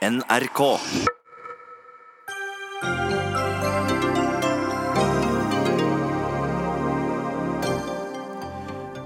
[0.00, 0.60] NRK.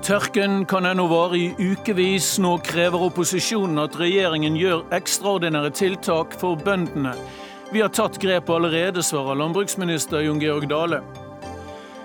[0.02, 2.36] Tørken kan ennå vare i ukevis.
[2.38, 7.16] Nå krever opposisjonen at regjeringen gjør ekstraordinære tiltak for bøndene.
[7.72, 11.00] Vi har tatt grep allerede, svarer landbruksminister Jon Georg Dale.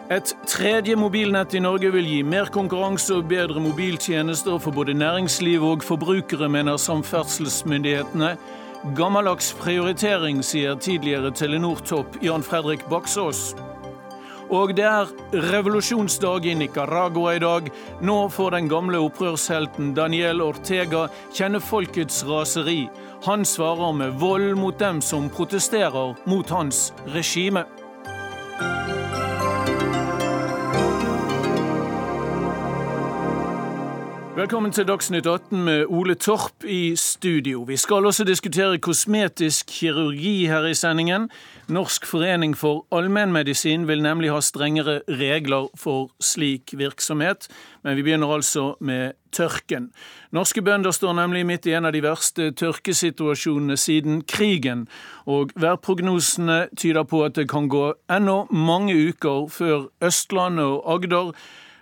[0.09, 5.67] Et tredje mobilnett i Norge vil gi mer konkurranse og bedre mobiltjenester for både næringsliv
[5.75, 8.33] og forbrukere, mener samferdselsmyndighetene.
[8.83, 13.51] Gammeldags prioritering, sier tidligere Telenor-topp Jan Fredrik Baksås.
[14.49, 15.09] Og det er
[15.51, 17.67] revolusjonsdag i Nicaragua i dag.
[18.01, 22.87] Nå får den gamle opprørshelten Daniel Ortega kjenne folkets raseri.
[23.27, 27.65] Han svarer med vold mot dem som protesterer mot hans regime.
[34.39, 37.65] Velkommen til Dagsnytt 18 med Ole Torp i studio.
[37.67, 41.25] Vi skal også diskutere kosmetisk kirurgi her i sendingen.
[41.67, 47.49] Norsk forening for allmennmedisin vil nemlig ha strengere regler for slik virksomhet.
[47.83, 49.91] Men vi begynner altså med tørken.
[50.31, 54.87] Norske bønder står nemlig midt i en av de verste tørkesituasjonene siden krigen.
[55.27, 61.33] Og værprognosene tyder på at det kan gå ennå mange uker før Østlandet og Agder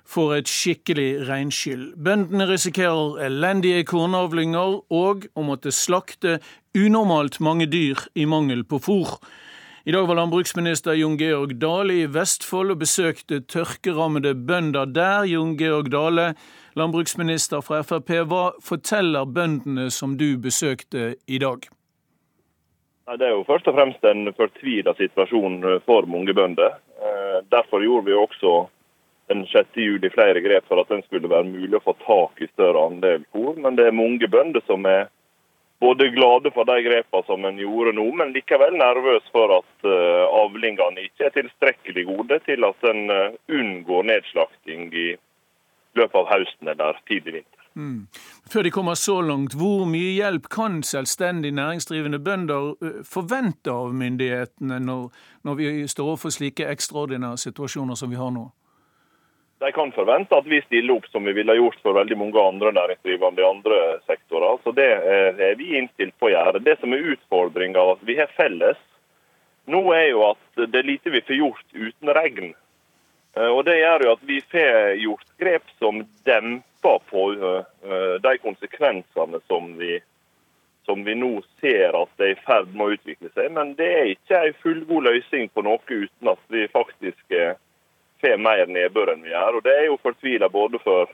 [0.08, 1.90] får et skikkelig regnskyll.
[2.00, 6.40] Bøndene risikerer elendige kornavlinger og å måtte slakte
[6.78, 9.18] unormalt mange dyr i mangel på fôr.
[9.88, 15.24] I dag var landbruksminister Jon Georg Dale i Vestfold og besøkte tørkerammede bønder der.
[15.32, 16.34] Jon Georg Dale,
[16.76, 21.70] landbruksminister fra Frp, hva forteller bøndene som du besøkte i dag?
[23.16, 26.76] Det er jo først og fremst en fortvila situasjon for mange bønder.
[27.00, 28.68] Eh, derfor gjorde vi også
[29.28, 29.76] den 6.
[29.76, 33.26] juli flere grep for at den skulle være mulig å få tak i større andel
[33.36, 33.58] fôr.
[33.60, 35.10] Men det er mange bønder som er
[35.80, 40.26] både glade for de grepene som en gjorde nå, men likevel nervøse for at uh,
[40.46, 45.08] avlingene ikke er tilstrekkelig gode til at en uh, unngår nedslakting i
[45.98, 47.54] løpet av høsten eller tidlig vinter.
[47.78, 48.08] Mm.
[48.50, 53.94] Før de kommer så langt, hvor mye hjelp kan selvstendig næringsdrivende bønder uh, forvente av
[53.94, 55.12] myndighetene når,
[55.46, 58.48] når vi står overfor slike ekstraordinære situasjoner som vi har nå?
[59.60, 62.72] De kan forvente at vi stiller opp som vi ville gjort for veldig mange andre
[62.78, 64.60] næringsdrivende i andre sektorer.
[64.64, 66.62] Så Det er vi innstilt på å gjøre.
[66.62, 68.78] Det som er utfordringa, vi har felles
[69.66, 72.54] nå, er jo at det er lite vi får gjort uten regn.
[73.36, 78.38] Eh, og Det gjør jo at vi får gjort grep som demper på eh, de
[78.46, 80.00] konsekvensene som vi,
[80.86, 83.52] som vi nå ser at det er i ferd med å utvikle seg.
[83.58, 87.58] Men det er ikke en fullgod løsning på noe uten at vi faktisk er
[88.22, 89.60] får mer nedbør enn vi gjør.
[89.60, 91.12] Og Det er jo fortvila både for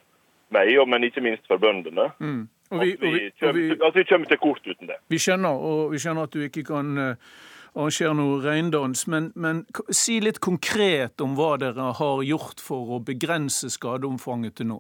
[0.53, 2.11] meg, men ikke minst for bøndene.
[2.19, 2.43] Mm.
[2.73, 4.97] Vi, at, vi, kommer, vi, at vi kommer til kort uten det.
[5.13, 7.35] Vi skjønner, og vi skjønner at du ikke kan uh,
[7.75, 9.63] arrangere noe reindans, men, men,
[9.93, 14.79] si litt konkret om hva dere har gjort for å begrense skadeomfanget til nå.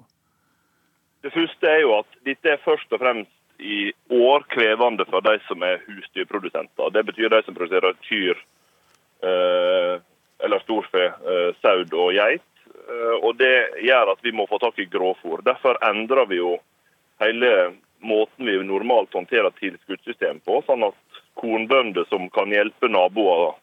[1.23, 3.31] Det første er jo at dette er først og fremst
[3.63, 6.89] i år krevende for de som er husdyrprodusenter.
[6.91, 8.41] Det betyr de som produserer kyr,
[9.23, 10.01] uh,
[10.43, 12.45] eller storfe, eh, saud og geit.
[12.89, 13.55] Eh, og Det
[13.87, 15.43] gjør at vi må få tak i gråfòr.
[15.43, 16.57] Derfor endrer vi jo
[17.19, 17.73] hele
[18.03, 23.55] måten vi normalt håndterer tilskuddssystem på, sånn at kornbønder som kan hjelpe naboer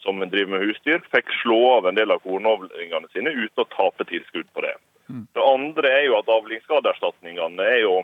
[0.00, 4.06] som driver med husdyr, fikk slå av en del av kornavlingene sine uten å tape
[4.08, 4.76] tilskudd på det.
[5.10, 5.26] Mm.
[5.34, 7.96] Det andre er jo at avlingsskadeerstatningene er jo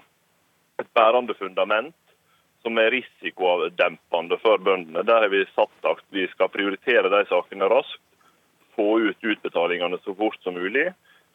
[0.83, 1.95] et bærende fundament
[2.67, 5.05] som er risikodempende for bøndene.
[5.07, 8.03] Der har vi satt at vi skal prioritere de sakene raskt
[8.77, 10.91] få ut utbetalingene så fort som mulig,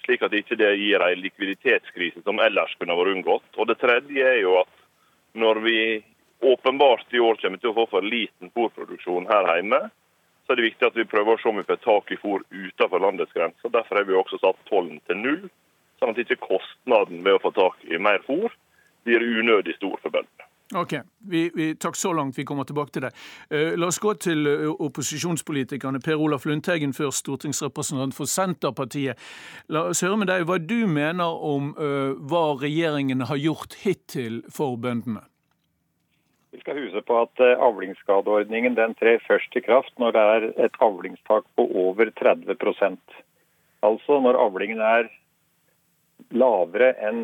[0.06, 3.50] slik at ikke det gir en likviditetskrise som ellers kunne vært unngått.
[3.58, 4.72] Og Det tredje er jo at
[5.34, 5.80] når vi
[6.42, 9.82] åpenbart i år kommer til å få for liten fôrproduksjon her hjemme,
[10.46, 12.42] så er det viktig at vi prøver å se om vi får tak i fôr
[12.50, 13.70] utenfor landets grenser.
[13.70, 15.44] Derfor har vi også satt tollen til null,
[16.02, 18.50] sånn at ikke kostnaden ved å få tak i mer fôr
[19.06, 20.51] blir unødig stor for bøndene.
[20.76, 20.94] Ok,
[21.30, 22.38] vi, vi, Takk så langt.
[22.38, 23.12] Vi kommer tilbake til det.
[23.52, 26.00] Uh, la oss gå til uh, opposisjonspolitikerne.
[26.00, 29.20] Per Olaf Lundteigen først, stortingsrepresentant for Senterpartiet.
[29.68, 34.40] La oss høre med deg hva du mener om uh, hva regjeringen har gjort hittil
[34.48, 35.26] for bøndene.
[36.52, 40.80] Vi skal huske på at avlingsskadeordningen den trer først i kraft når det er et
[40.84, 43.00] avlingstak på over 30%
[43.82, 45.08] Altså når avlingen er
[46.38, 47.24] lavere enn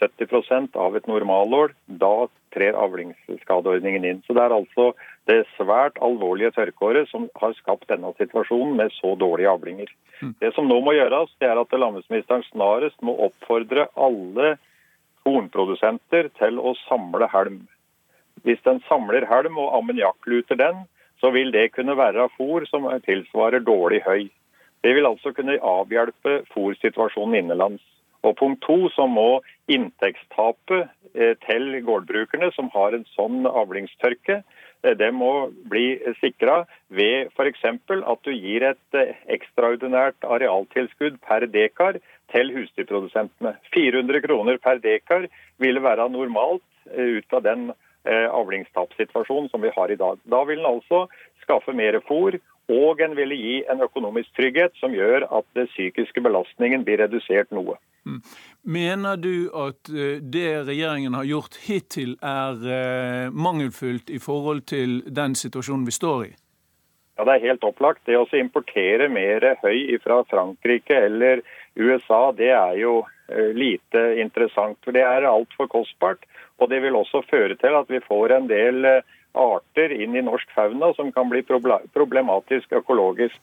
[0.00, 1.74] 70% av et normalår.
[1.86, 4.22] Da trer avlingsskadeordningen inn.
[4.26, 4.92] Så Det er altså
[5.26, 9.90] det svært alvorlige tørkeåret som har skapt denne situasjonen med så dårlige avlinger.
[10.22, 10.34] Mm.
[10.40, 14.56] Det som nå må gjøres, det er at landbruksministeren snarest må oppfordre alle
[15.24, 17.66] kornprodusenter til å samle halm.
[18.46, 20.86] Hvis den samler helm og ammoniakkluter den,
[21.20, 24.28] så vil det kunne være fôr som tilsvarer dårlig høy.
[24.82, 27.82] Det vil altså kunne avhjelpe fòrsituasjonen innenlands.
[28.26, 34.40] Og punkt to, så må inntektstapet eh, til gårdbrukerne som har en sånn avlingstørke,
[34.82, 37.64] eh, det må bli sikra ved f.eks.
[37.68, 42.00] at du gir et eh, ekstraordinært arealtilskudd per dekar
[42.34, 43.54] til husdyrprodusentene.
[43.74, 45.28] 400 kroner per dekar
[45.62, 47.70] ville være normalt ut av den
[48.08, 50.20] avlingstapssituasjonen som vi har i dag.
[50.24, 51.02] Da vil en altså
[51.42, 52.38] skaffe mer fôr
[52.68, 57.52] og en ville gi en økonomisk trygghet som gjør at den psykiske belastningen blir redusert
[57.52, 57.78] noe.
[58.62, 65.00] Mener du at eh, det regjeringen har gjort hittil er eh, mangelfullt i forhold til
[65.06, 66.32] den situasjonen vi står i?
[67.16, 68.04] Ja, Det er helt opplagt.
[68.06, 71.42] Det å importere mer høy fra Frankrike eller
[71.74, 74.78] USA, det er jo eh, lite interessant.
[74.84, 76.28] For det er altfor kostbart.
[76.58, 78.86] Og det vil også føre til at vi får en del
[79.38, 83.38] arter inn i norsk fauna som kan bli problematisk økologisk.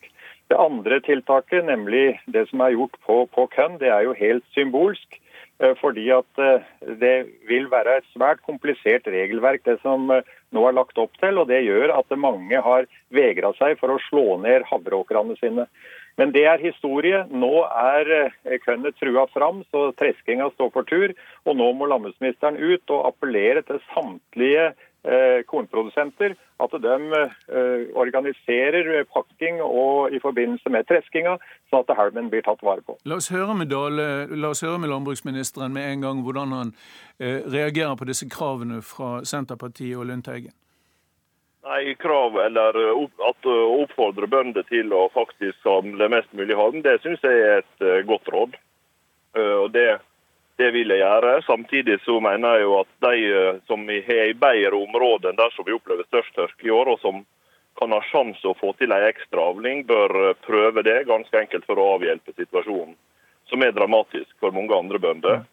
[0.52, 4.46] Det andre tiltaket, nemlig det som er gjort på, på kønn, det er jo helt
[4.54, 5.20] symbolsk.
[5.64, 6.64] Eh, fordi at eh,
[7.00, 7.14] det
[7.48, 11.40] vil være et svært komplisert regelverk det som eh, nå er lagt opp til.
[11.40, 15.70] og Det gjør at mange har vegra seg for å slå ned havreåkrene sine.
[16.20, 17.24] Men det er historie.
[17.32, 18.32] Nå er
[18.64, 21.16] kønnet trua fram, så treskinga står for tur.
[21.44, 24.70] Og nå må landbruksministeren ut og appellere til samtlige
[25.46, 31.36] kornprodusenter at de eh, organiserer pakking og i forbindelse med treskinga,
[31.70, 32.98] sånn at helmen blir tatt vare på.
[33.06, 36.76] La oss høre med, Dale, la oss høre med landbruksministeren med en gang hvordan han
[37.20, 40.56] eh, reagerer på disse kravene fra Senterpartiet og Lundteigen.
[41.66, 47.00] Nei, krav eller at å oppfordre bønder til å faktisk samle mest mulig halm, det
[47.02, 48.54] syns jeg er et godt råd.
[49.34, 49.88] Og det
[50.58, 51.40] det vil jeg gjøre.
[51.46, 55.68] Samtidig så mener jeg jo at de eh, som har i bedre områder der som
[55.68, 57.26] vi opplever størst tørke i år, og som
[57.80, 61.82] kan ha sjanse å få til en ekstraavling, bør eh, prøve det, ganske enkelt for
[61.82, 62.96] å avhjelpe situasjonen,
[63.52, 65.44] som er dramatisk for mange andre bønder.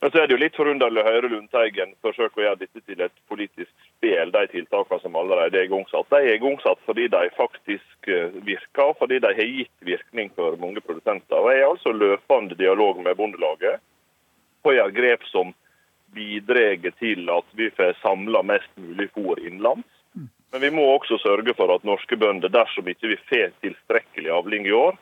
[0.00, 3.00] Men så er det jo litt forunderlig å høre Lundteigen forsøke å gjøre dette til
[3.00, 6.10] et politisk spel, de tiltakene som allerede er igangsatt.
[6.12, 10.84] De er igangsatt fordi de faktisk eh, virker, fordi de har gitt virkning for mange
[10.84, 11.40] produsenter.
[11.40, 13.80] Og Jeg er altså løpende dialog med Bondelaget
[14.64, 15.52] på gjøre grep som
[16.14, 19.86] bidrar til at vi får samla mest mulig fôr innenlands.
[20.54, 24.68] Men vi må også sørge for at norske bønder, dersom ikke vi får tilstrekkelig avling
[24.68, 24.94] i år,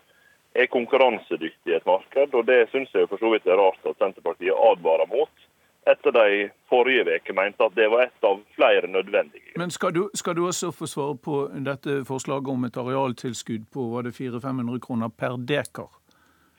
[0.57, 2.33] er konkurransedyktige i et marked.
[2.33, 5.45] Og det syns jeg for så vidt er rart at Senterpartiet advarer mot,
[5.93, 9.53] etter de forrige uke mente at det var et av flere nødvendige.
[9.61, 13.89] Men skal du, skal du også få svare på dette forslaget om et arealtilskudd på
[13.93, 15.91] var det 400-500 kroner per dekar?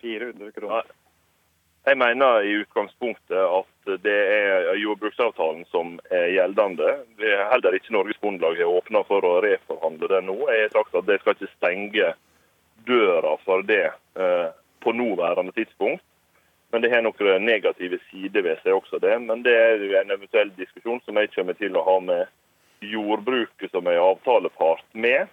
[0.05, 0.83] 400 kroner.
[0.85, 1.02] Ja.
[1.83, 6.93] Jeg mener i utgangspunktet at det er jordbruksavtalen som er gjeldende.
[7.19, 10.37] Er heller ikke Norges Bondelag har åpna for å reforhandle det nå.
[10.47, 12.13] Jeg har sagt at det skal ikke stenge
[12.87, 14.47] døra for det eh,
[14.79, 16.05] på nåværende tidspunkt.
[16.71, 19.17] Men det har noen negative sider ved seg også, det.
[19.21, 22.31] Men det er en eventuell diskusjon som jeg kommer til å ha med
[22.79, 25.27] jordbruket som jeg er avtalepart med.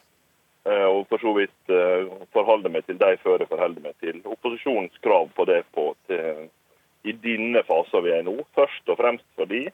[0.65, 4.21] Eh, og for så vidt eh, forholde meg til de før jeg forholder meg til
[4.29, 6.51] opposisjonens krav på det på, til,
[7.09, 8.37] i denne fasen vi er nå.
[8.57, 9.67] Først og fremst fordi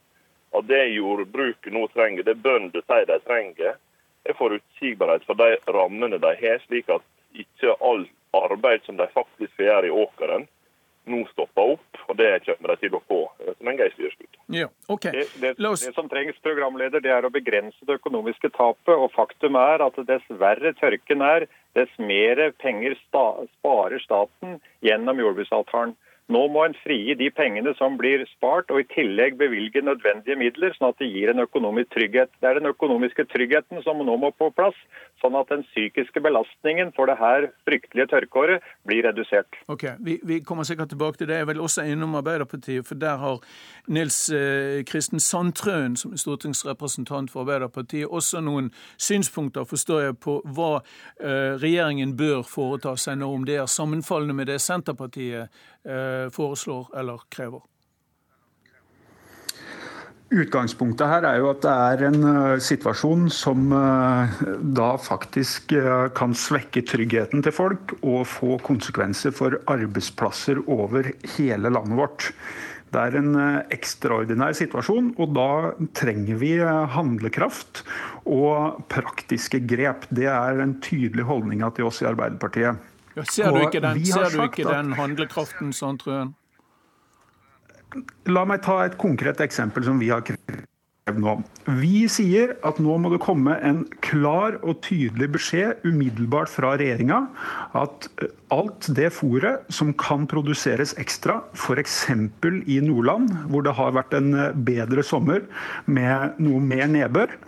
[0.57, 3.81] at det jordbruket nå trenger, det bønder sier de trenger,
[4.27, 9.53] er forutsigbarhet for de rammene de har, slik at ikke all arbeid som de faktisk
[9.57, 10.47] får gjøre i åkeren,
[11.11, 12.01] nå stopper opp.
[12.07, 14.41] Og det kommer de til å få eh, som en geiststyrskudd.
[14.55, 15.13] Ja, okay.
[15.13, 18.95] det, det, det, som trengs, programleder, det er å begrense det økonomiske tapet.
[18.95, 21.49] Og faktum er at dess verre tørken er,
[21.79, 25.97] dess mer penger sta, sparer staten gjennom jordbruksavtalen.
[26.33, 30.73] Nå må en frigi de pengene som blir spart, og i tillegg bevilge nødvendige midler,
[30.75, 32.33] sånn at det gir en økonomisk trygghet.
[32.43, 34.79] Det er den økonomiske tryggheten som nå må på plass,
[35.23, 39.59] sånn at den psykiske belastningen for det her fryktelige tørkeåret blir redusert.
[39.73, 41.41] Ok, Vi, vi kommer sikkert tilbake til det.
[41.41, 43.41] Jeg vil også innom Arbeiderpartiet, for der har
[43.89, 50.41] Nils eh, Kristen Sandtrøen, som er stortingsrepresentant for Arbeiderpartiet, også noen synspunkter, forstår jeg, på
[50.45, 50.73] hva
[51.21, 55.49] eh, regjeringen bør foreta seg nå, om det er sammenfallende med det Senterpartiet
[55.87, 57.63] Eh, foreslår eller krever?
[60.27, 64.33] Utgangspunktet her er jo at det er en uh, situasjon som uh,
[64.75, 71.71] da faktisk uh, kan svekke tryggheten til folk og få konsekvenser for arbeidsplasser over hele
[71.71, 72.33] landet vårt.
[72.91, 73.39] Det er en
[73.75, 75.49] ekstraordinær situasjon, og da
[75.99, 76.53] trenger vi
[76.95, 77.83] handlekraft
[78.25, 80.07] og praktiske grep.
[80.15, 82.79] Det er en tydelig holdning til oss i Arbeiderpartiet.
[83.19, 86.35] Ja, ser du ikke den, ser du ikke den handlekraften, Sandtrøen?
[88.31, 90.25] La meg ta et konkret eksempel som vi har
[91.15, 91.37] nå.
[91.79, 97.21] Vi sier at nå må det komme en klar og tydelig beskjed umiddelbart fra regjeringa
[97.79, 102.01] at eh, alt det fôret som kan produseres ekstra, f.eks.
[102.67, 105.47] i Nordland, hvor det har vært en eh, bedre sommer
[105.87, 107.39] med noe mer nedbør,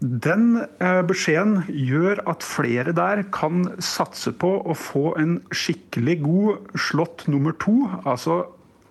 [0.00, 6.80] den eh, beskjeden gjør at flere der kan satse på å få en skikkelig god
[6.88, 7.82] slått nummer to.
[8.04, 8.42] altså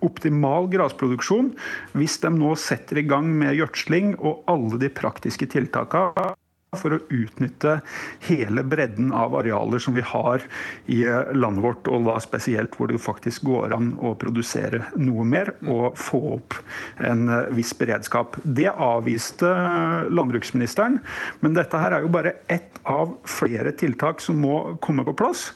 [0.06, 1.54] optimal grasproduksjon
[1.98, 6.32] hvis de nå setter i gang med gjødsling og alle de praktiske tiltakene
[6.78, 7.80] for å utnytte
[8.28, 10.44] hele bredden av arealer som vi har
[10.86, 11.00] i
[11.34, 15.98] landet vårt, og da spesielt hvor det faktisk går an å produsere noe mer og
[15.98, 16.54] få opp
[17.06, 17.26] en
[17.56, 18.38] viss beredskap.
[18.44, 19.50] Det avviste
[20.14, 21.00] landbruksministeren,
[21.42, 25.50] men dette her er jo bare ett av flere tiltak som må komme på plass.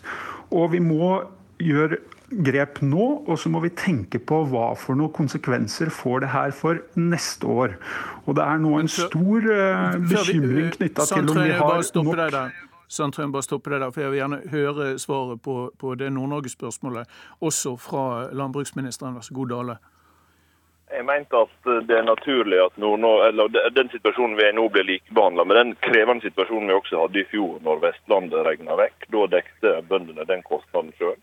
[0.51, 1.15] Og vi må
[1.63, 6.31] gjøre grep nå, og så må vi tenke på hva for noen konsekvenser får det
[6.35, 7.77] her for neste år.
[8.25, 12.63] Og det er nå en stor uh, bekymring knytta til om vi har nok
[12.95, 17.09] Sandtrøen, bare stoppe deg der, for Jeg vil gjerne høre svaret på, på det Nord-Norge-spørsmålet,
[17.41, 19.17] også fra landbruksministeren.
[19.17, 19.77] Vær så god, Dale.
[20.93, 22.77] Jeg mente at det er naturlig at
[23.75, 27.23] den situasjonen vi er i nå, blir likebehandla med den krevende situasjonen vi også hadde
[27.25, 29.09] i fjor, når Vestlandet regna vekk.
[29.17, 31.17] Da dekte bøndene den kostnaden sjøl.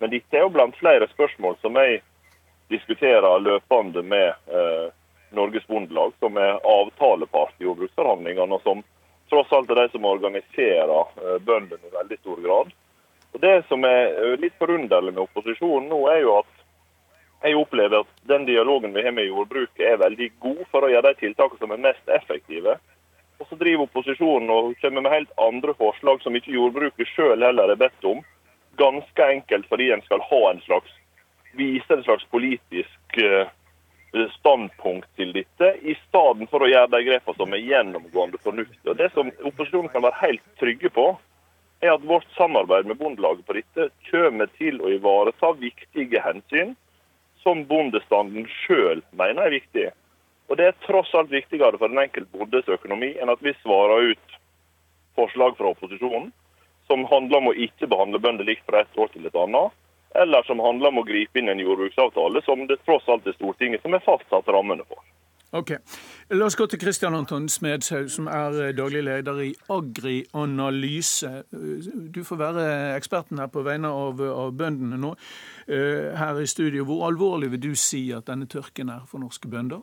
[0.00, 2.00] Men dette er jo blant flere spørsmål som jeg
[2.72, 4.86] diskuterer løpende med eh,
[5.36, 8.80] Norges Bondelag, som er avtalepart i jordbruksforhandlingene, og som
[9.30, 12.72] tross alt er de som organiserer eh, bøndene i veldig stor grad.
[13.34, 16.56] Og Det som er eh, litt forunderlig med opposisjonen nå, er jo at
[17.44, 21.12] jeg opplever at den dialogen vi har med jordbruket er veldig god for å gjøre
[21.12, 22.80] de tiltakene som er mest effektive.
[23.40, 27.72] Og så driver opposisjonen og kommer med helt andre forslag som ikke jordbruket sjøl heller
[27.72, 28.24] er bedt om
[28.76, 30.92] ganske enkelt fordi en skal ha en slags
[31.52, 33.48] vise en slags politisk uh,
[34.38, 38.94] standpunkt til dette, i stedet for å gjøre de grepene som er gjennomgående fornuftige.
[38.98, 41.08] Det som opposisjonen kan være helt trygge på,
[41.80, 46.74] er at vårt samarbeid med Bondelaget på dette kommer til å ivareta viktige hensyn
[47.42, 49.86] som bondestanden sjøl mener er viktig.
[50.50, 54.12] Og Det er tross alt viktigere for den enkelte bondes økonomi enn at vi svarer
[54.12, 54.36] ut
[55.16, 56.32] forslag fra opposisjonen
[56.90, 59.76] som handler om å ikke behandle bønder likt fra et år til et annet,
[60.18, 63.84] eller som handler om å gripe inn en jordbruksavtale som det tross alt er Stortinget
[63.84, 65.04] som har fastsatt rammene for.
[65.50, 65.72] Ok.
[66.30, 71.30] La oss gå til Kristian Anton Smedshaug, som er eh, daglig leder i Agri Analyse.
[71.50, 75.10] Du får være eksperten her på vegne av, av bøndene nå.
[75.66, 79.50] Eh, her i studio, hvor alvorlig vil du si at denne tørken er for norske
[79.50, 79.82] bønder?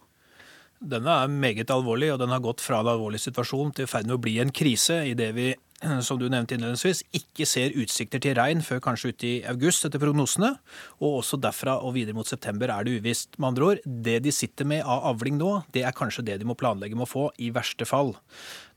[0.80, 4.08] Denne er meget alvorlig, og den har gått fra en alvorlig situasjon til i ferd
[4.08, 5.50] med å bli en krise idet vi
[6.08, 10.02] som du nevnte innledningsvis, ikke ser utsikter til regn før kanskje ut i august etter
[10.02, 10.54] prognosene.
[11.02, 13.38] Og også derfra og videre mot september er det uvisst.
[13.38, 16.50] Med andre ord, det de sitter med av avling nå, det er kanskje det de
[16.50, 18.16] må planlegge med å få, i verste fall.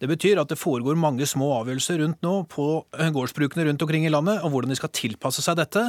[0.00, 2.68] Det betyr at det foregår mange små avgjørelser rundt nå på
[3.16, 5.88] gårdsbrukene rundt omkring i landet om hvordan de skal tilpasse seg dette.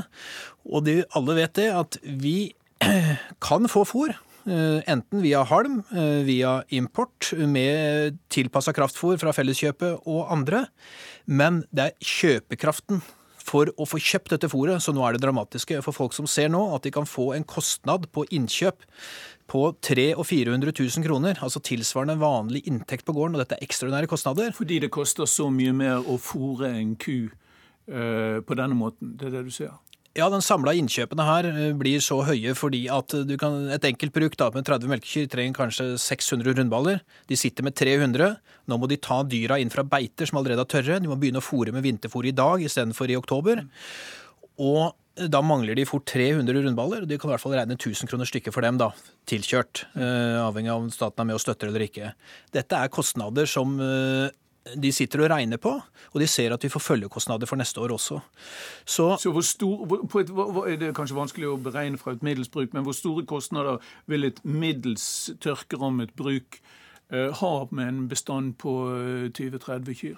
[0.71, 2.53] Og de, alle vet det, at vi
[3.47, 4.15] kan få fôr
[4.45, 10.65] enten via halm, eh, via import, med tilpassa kraftfôr fra Felleskjøpet og andre.
[11.27, 13.01] Men det er kjøpekraften
[13.41, 16.51] for å få kjøpt dette fôret, så nå er det dramatiske for folk som ser
[16.53, 18.85] nå at de kan få en kostnad på innkjøp
[19.51, 23.65] på 300 og 400 000 kroner, altså tilsvarende vanlig inntekt på gården, og dette er
[23.65, 24.53] ekstraordinære kostnader.
[24.55, 29.27] Fordi det koster så mye mer å fôre en ku uh, på denne måten, det
[29.27, 29.75] er det du sier?
[30.11, 34.49] Ja, den samla innkjøpene her eh, blir så høye fordi at kan, et enkeltbruk da,
[34.51, 36.99] med 30 melkekyr trenger kanskje 600 rundballer.
[37.31, 38.33] De sitter med 300.
[38.67, 40.99] Nå må de ta dyra inn fra beiter som allerede er tørre.
[40.99, 43.63] De må begynne å fôre med vinterfôr i dag istedenfor i oktober.
[44.59, 44.91] Og
[45.31, 47.07] da mangler de fort 300 rundballer.
[47.07, 48.91] De kan i hvert fall regne 1000 kroner stykket for dem, da,
[49.31, 49.85] tilkjørt.
[49.95, 52.13] Uh, avhengig av om staten er med og støtter eller ikke.
[52.55, 53.75] Dette er kostnader som
[54.75, 55.73] de sitter og regner på,
[56.13, 58.19] og de ser at vi får følgekostnader for neste år også.
[58.85, 60.27] Så, Så hvor stor, på et,
[60.79, 64.23] Det er kanskje vanskelig å beregne fra et middels bruk, men hvor store kostnader vil
[64.23, 66.61] et middels tørkerammet bruk
[67.13, 68.73] uh, ha med en bestand på
[69.37, 70.17] 20-30 eh, kyr?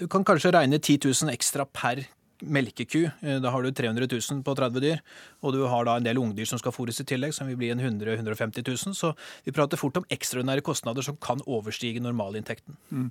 [0.00, 2.06] Du kan kanskje regne 10 000 ekstra per
[2.42, 3.04] melkeku.
[3.20, 5.02] Eh, da har du 300 000 på 30 dyr.
[5.42, 7.70] Og du har da en del ungdyr som skal fôres i tillegg, som vil bli
[7.74, 8.94] en 100 150 000.
[8.98, 9.12] Så
[9.44, 12.76] vi prater fort om ekstraordinære kostnader som kan overstige normalinntekten.
[12.90, 13.10] Mm.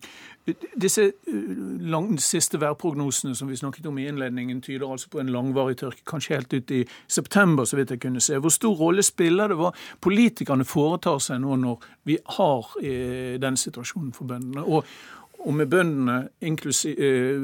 [0.79, 1.11] Disse
[1.81, 6.03] langt siste værprognosene som vi snakket om i innledningen, tyder altså på en langvarig tørke,
[6.07, 8.37] kanskje helt ut i september, så vidt jeg kunne se.
[8.37, 9.71] Hvor stor rolle spiller det hva
[10.01, 14.63] politikerne foretar seg nå når vi har eh, den situasjonen for bøndene?
[14.65, 14.85] Og,
[15.41, 17.41] og med bøndene eh,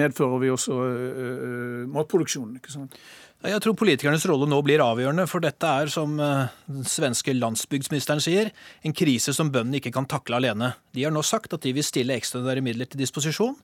[0.00, 2.56] medfører vi også uh, matproduksjonen.
[2.60, 2.96] ikke sant?
[3.44, 8.22] Jeg tror politikernes rolle nå blir avgjørende, for dette er, som eh, den svenske landsbygdsministeren
[8.24, 8.48] sier,
[8.80, 10.72] en krise som bøndene ikke kan takle alene.
[10.96, 13.58] De har nå sagt at de vil stille ekstraordinære midler til disposisjon,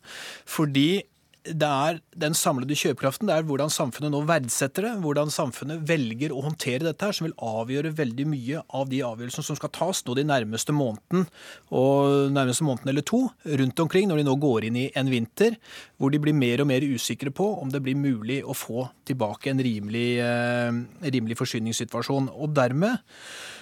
[0.44, 1.00] fordi
[1.44, 6.34] det er den samlede kjøpekraften, det er hvordan samfunnet nå verdsetter det, hvordan samfunnet velger
[6.34, 10.02] å håndtere dette her, som vil avgjøre veldig mye av de avgjørelsene som skal tas
[10.04, 11.24] nå de nærmeste måneden,
[11.72, 13.22] og nærmeste måneden eller to
[13.62, 15.56] rundt omkring, når de nå går inn i en vinter
[15.96, 19.54] hvor de blir mer og mer usikre på om det blir mulig å få tilbake
[19.54, 20.70] en rimelig, eh,
[21.08, 22.30] rimelig forsyningssituasjon.
[22.36, 23.00] Og dermed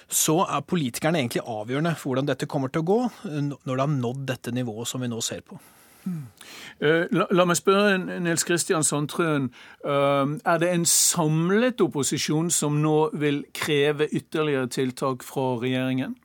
[0.09, 3.93] så er politikerne egentlig avgjørende for hvordan dette kommer til å gå, når det har
[3.93, 5.59] nådd dette nivået som vi nå ser på.
[6.07, 6.23] Uh,
[6.81, 9.49] la, la, meg spørre Nils Kristian Sandtrøen.
[9.83, 16.15] Uh, er det en samlet opposisjon som nå vil kreve ytterligere tiltak fra regjeringen?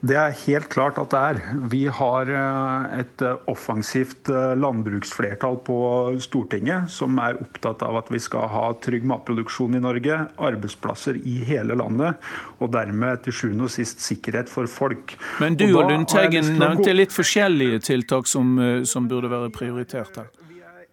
[0.00, 1.38] Det er helt klart at det er.
[1.72, 5.78] Vi har eh, et eh, offensivt eh, landbruksflertall på
[6.22, 11.40] Stortinget som er opptatt av at vi skal ha trygg matproduksjon i Norge, arbeidsplasser i
[11.48, 12.18] hele landet,
[12.62, 15.16] og dermed til sjuende og sist sikkerhet for folk.
[15.42, 18.54] Men du og, og Lundteigen nevnte litt forskjellige tiltak som,
[18.86, 20.47] som burde være prioritert her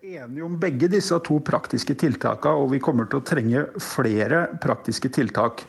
[0.05, 5.09] enige om begge disse to praktiske tiltakene, og vi kommer til å trenge flere praktiske
[5.15, 5.63] tiltak.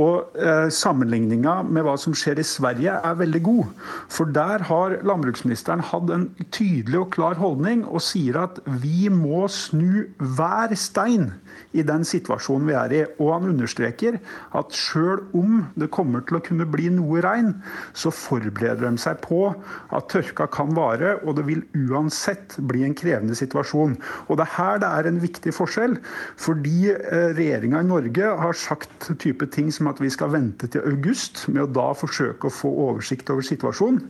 [0.00, 3.72] Og eh, Sammenligninga med hva som skjer i Sverige er veldig god.
[4.12, 9.46] For der har landbruksministeren hatt en tydelig og klar holdning og sier at vi må
[9.52, 11.30] snu hver stein
[11.76, 13.02] i den situasjonen vi er i.
[13.20, 14.18] Og han understreker
[14.56, 17.54] at sjøl om det kommer til å kunne bli noe regn,
[17.92, 19.42] så forbereder de seg på
[19.94, 23.98] at tørka kan vare, og det vil uansett bli en krevende situasjon.
[24.28, 25.98] Og Det er her det er en viktig forskjell.
[26.38, 30.84] Fordi eh, regjeringa i Norge har sagt type ting som at vi skal vente til
[30.86, 34.00] august med å da forsøke å få oversikt over situasjonen.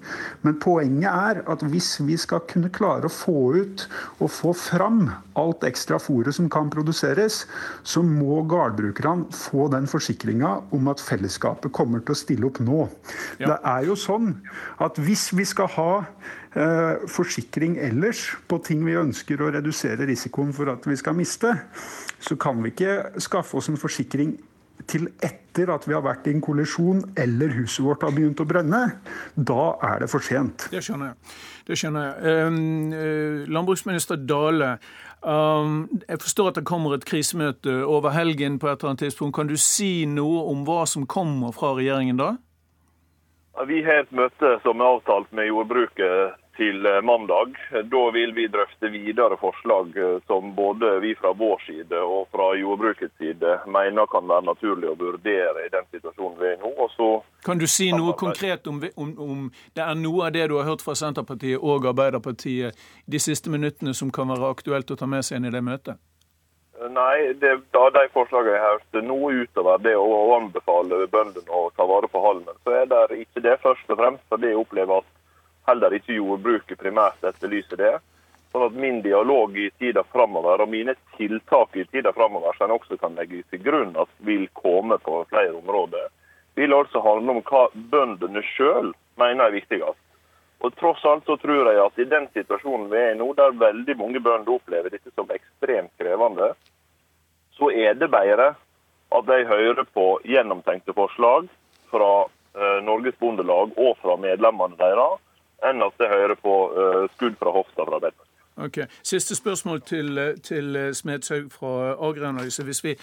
[0.44, 3.86] Men poenget er at hvis vi skal kunne klare å få ut
[4.18, 7.48] og få fram alt ekstra fôret som kan produseres,
[7.87, 12.85] så må gårdbrukerne få den forsikringa om at fellesskapet kommer til å stille opp nå.
[13.38, 13.52] Ja.
[13.52, 14.35] Det er jo sånn
[14.85, 15.90] at hvis vi skal ha
[16.59, 21.50] Eh, forsikring ellers på ting vi ønsker å redusere risikoen for at vi skal miste,
[22.25, 24.32] så kan vi ikke skaffe oss en forsikring
[24.89, 28.47] til etter at vi har vært i en kollisjon eller huset vårt har begynt å
[28.49, 28.80] brenne.
[29.37, 30.71] Da er det for sent.
[30.73, 31.37] Det skjønner jeg.
[31.69, 32.39] Det skjønner jeg.
[32.49, 34.76] Uh, landbruksminister Dale,
[35.25, 39.35] jeg forstår at det kommer et krisemøte over helgen på et eller annet tidspunkt.
[39.37, 42.37] Kan du si noe om hva som kommer fra regjeringen da?
[43.67, 47.54] Vi har et møte som er avtalt med jordbruket til eh, mandag.
[47.84, 52.50] Da vil vi drøfte videre forslag eh, som både vi fra vår side og fra
[52.58, 57.12] jordbrukets side mener kan være naturlig å vurdere i den situasjonen vi er i nå.
[57.47, 60.66] kan du si noe konkret om, om, om, det er noe av det du har
[60.66, 65.25] hørt fra Senterpartiet og Arbeiderpartiet de siste minuttene som kan være aktuelt å ta med
[65.25, 66.02] seg inn i det møtet?
[66.78, 71.86] Nei, det, da de forslagene jeg hørte, nå utover det å anbefale bøndene å ta
[71.86, 75.18] vare på halmen, så er det ikke det først og fremst fordi jeg opplever at
[75.69, 77.95] heller ikke jordbruket primært etterlyser det.
[78.52, 82.78] Sånn at min dialog i tida framover og mine tiltak i tida framover som en
[82.78, 86.09] også kan legge til grunn at vil komme på flere områder,
[86.57, 90.00] vil altså handle om hva bøndene sjøl mener er viktigst.
[90.59, 93.54] Og Tross alt så tror jeg at i den situasjonen vi er i nå, der
[93.61, 96.50] veldig mange bønder opplever dette som ekstremt krevende,
[97.54, 98.54] så er det bedre
[99.15, 101.47] at de hører på gjennomtenkte forslag
[101.93, 105.23] fra eh, Norges Bondelag og fra medlemmene deres,
[105.66, 108.34] enn at det hører på eh, skudd fra hofta fra Arbeiderpartiet.
[108.58, 108.78] Ok.
[109.06, 112.64] Siste spørsmål til, til Smedshaug fra Agrianalyse.
[112.66, 112.97] Hvis vi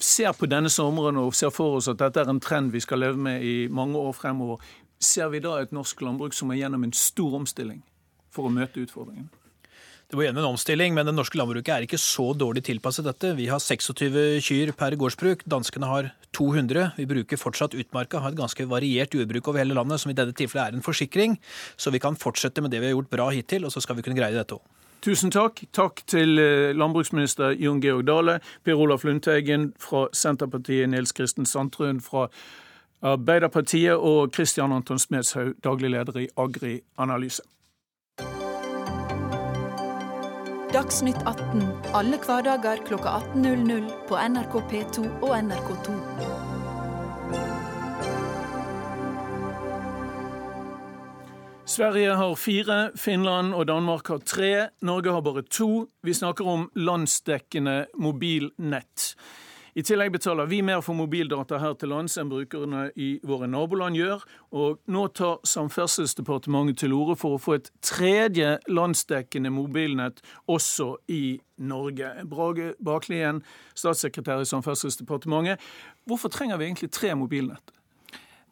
[0.00, 2.98] ser på denne sommeren og ser for oss at dette er en trend vi skal
[3.04, 4.56] leve med i mange år fremover,
[5.02, 7.80] Ser vi da et norsk landbruk som er gjennom en stor omstilling
[8.30, 9.41] for å møte utfordringene?
[10.12, 13.30] Det var igjen en omstilling, men det norske landbruket er ikke så dårlig tilpasset dette.
[13.32, 16.90] Vi har 26 kyr per gårdsbruk, danskene har 200.
[16.98, 20.34] Vi bruker fortsatt utmarka, har et ganske variert jordbruk over hele landet, som i dette
[20.36, 21.38] tilfellet er en forsikring.
[21.80, 24.04] Så vi kan fortsette med det vi har gjort bra hittil, og så skal vi
[24.04, 24.60] kunne greie dette òg.
[25.00, 25.64] Tusen takk.
[25.72, 28.36] Takk til eh, landbruksminister Jon Georg Dale,
[28.68, 32.26] Per Olaf Lundteigen fra Senterpartiet, Nils Kristen Sandtrøen fra
[33.00, 37.48] Arbeiderpartiet og Kristian Anton Smedshaug, daglig leder i Agri Analyse.
[40.72, 45.96] Dagsnytt 18 alle hverdager kl 18.00 på NRK P2 og NRK2.
[51.68, 54.68] Sverige har fire, Finland og Danmark har tre.
[54.80, 55.90] Norge har bare to.
[56.02, 59.12] Vi snakker om landsdekkende mobilnett.
[59.72, 63.96] I tillegg betaler vi mer for mobildata her til lands enn brukerne i våre naboland
[63.96, 64.20] gjør.
[64.52, 71.38] Og nå tar Samferdselsdepartementet til orde for å få et tredje landsdekkende mobilnett også i
[71.56, 72.10] Norge.
[72.28, 73.40] Brage Baklien,
[73.72, 75.64] statssekretær i Samferdselsdepartementet.
[76.04, 77.72] Hvorfor trenger vi egentlig tre mobilnett?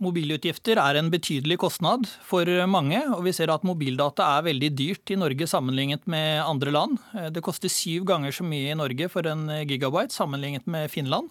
[0.01, 5.13] Mobilutgifter er en betydelig kostnad for mange, og vi ser at mobildata er veldig dyrt
[5.13, 6.97] i Norge sammenlignet med andre land.
[7.35, 11.29] Det koster syv ganger så mye i Norge for en gigabyte sammenlignet med Finland.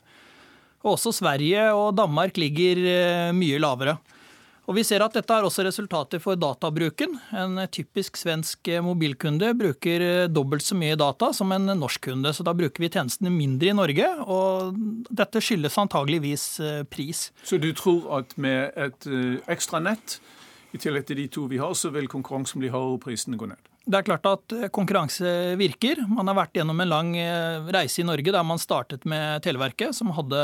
[0.83, 3.97] Og også Sverige og Danmark ligger eh, mye lavere.
[4.69, 7.15] Og Vi ser at dette er også resultater for databruken.
[7.33, 12.45] En typisk svensk mobilkunde bruker eh, dobbelt så mye data som en norsk kunde, så
[12.45, 14.11] da bruker vi tjenestene mindre i Norge.
[14.29, 14.77] Og
[15.09, 17.31] dette skyldes antageligvis eh, pris.
[17.41, 20.19] Så du tror at med et eh, ekstra nett,
[20.69, 23.49] i tillegg til de to vi har, så vil konkurransen bli hardere og prisene gå
[23.49, 23.73] ned?
[23.89, 26.03] Det er klart at konkurranse virker.
[26.05, 27.15] Man har vært gjennom en lang
[27.73, 30.43] reise i Norge der man startet med Televerket, som hadde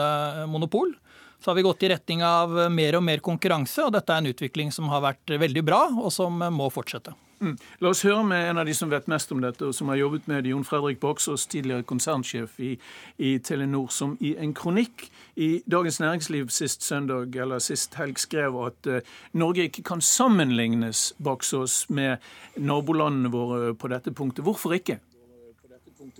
[0.49, 0.95] monopol.
[1.39, 4.31] Så har vi gått i retning av mer og mer konkurranse, og dette er en
[4.31, 7.13] utvikling som har vært veldig bra, og som må fortsette.
[7.39, 7.57] Mm.
[7.83, 9.99] La oss høre med en av de som vet mest om dette, og som har
[9.99, 12.71] jobbet med Jon Fredrik Baksås, tidligere konsernsjef i,
[13.17, 18.55] i, Telenor, som i en kronikk i Dagens Næringsliv sist søndag, eller sist helg skrev
[18.63, 19.01] at uh,
[19.35, 22.23] Norge ikke kan sammenlignes Baksås med
[22.55, 24.45] nabolandene våre på dette punktet.
[24.47, 25.01] Hvorfor ikke?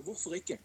[0.04, 0.60] Hvorfor ikke?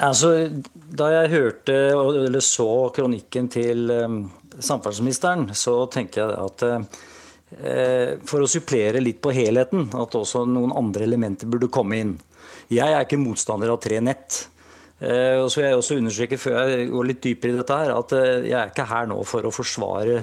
[0.00, 0.30] Altså,
[0.72, 1.76] da jeg hørte
[2.24, 4.20] eller så kronikken til um,
[4.56, 10.72] samferdselsministeren, så tenker jeg at uh, for å supplere litt på helheten, at også noen
[10.76, 12.14] andre elementer burde komme inn.
[12.70, 14.46] Jeg er ikke motstander av tre nett.
[15.00, 18.12] Og så vil jeg også understreke før jeg går litt dypere i dette her, at
[18.12, 20.18] jeg er ikke her nå for å forsvare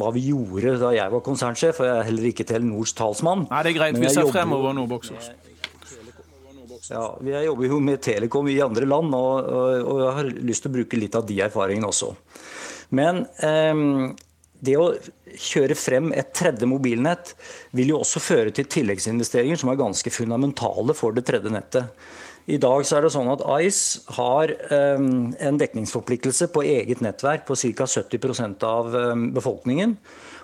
[0.00, 3.46] hva vi gjorde da jeg var konsernsjef, og jeg er heller ikke Telenors talsmann.
[3.50, 4.00] Nei, det er greit.
[4.00, 5.32] Vi ser fremover nå, Boksås.
[6.88, 10.64] Ja, Vi jobber jo med Telekom i andre land, og, og, og, jeg har lyst
[10.64, 12.14] til å bruke litt av de erfaringene også.
[12.96, 14.14] Men eh,
[14.60, 14.88] det å
[15.40, 17.34] kjøre frem et tredje mobilnett
[17.76, 22.02] vil jo også føre til tilleggsinvesteringer som er ganske fundamentale for det tredje nettet.
[22.50, 24.50] I dag så er det sånn at Ice har
[24.96, 27.86] um, en dekningsforpliktelse på eget nettverk på ca.
[27.86, 29.94] 70 av um, befolkningen.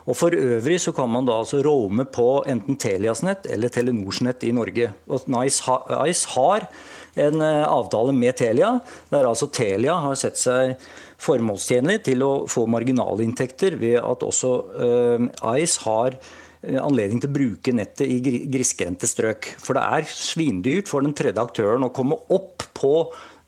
[0.06, 4.22] Og For øvrig så kan man da altså roame på enten Telias nett eller Telenors
[4.22, 4.92] nett i Norge.
[5.10, 5.64] Og Nice
[6.06, 6.68] Ice har
[7.16, 8.76] en eh, avtale med Telia,
[9.10, 10.76] der altså Telia har sett seg
[11.22, 15.22] formålstjenlig til å få marginalinntekter ved at også uh,
[15.56, 19.54] Ice har eh, anledning til å bruke nettet i grisgrendte strøk.
[19.62, 22.92] For det er svindyrt for den tredje aktøren å komme opp på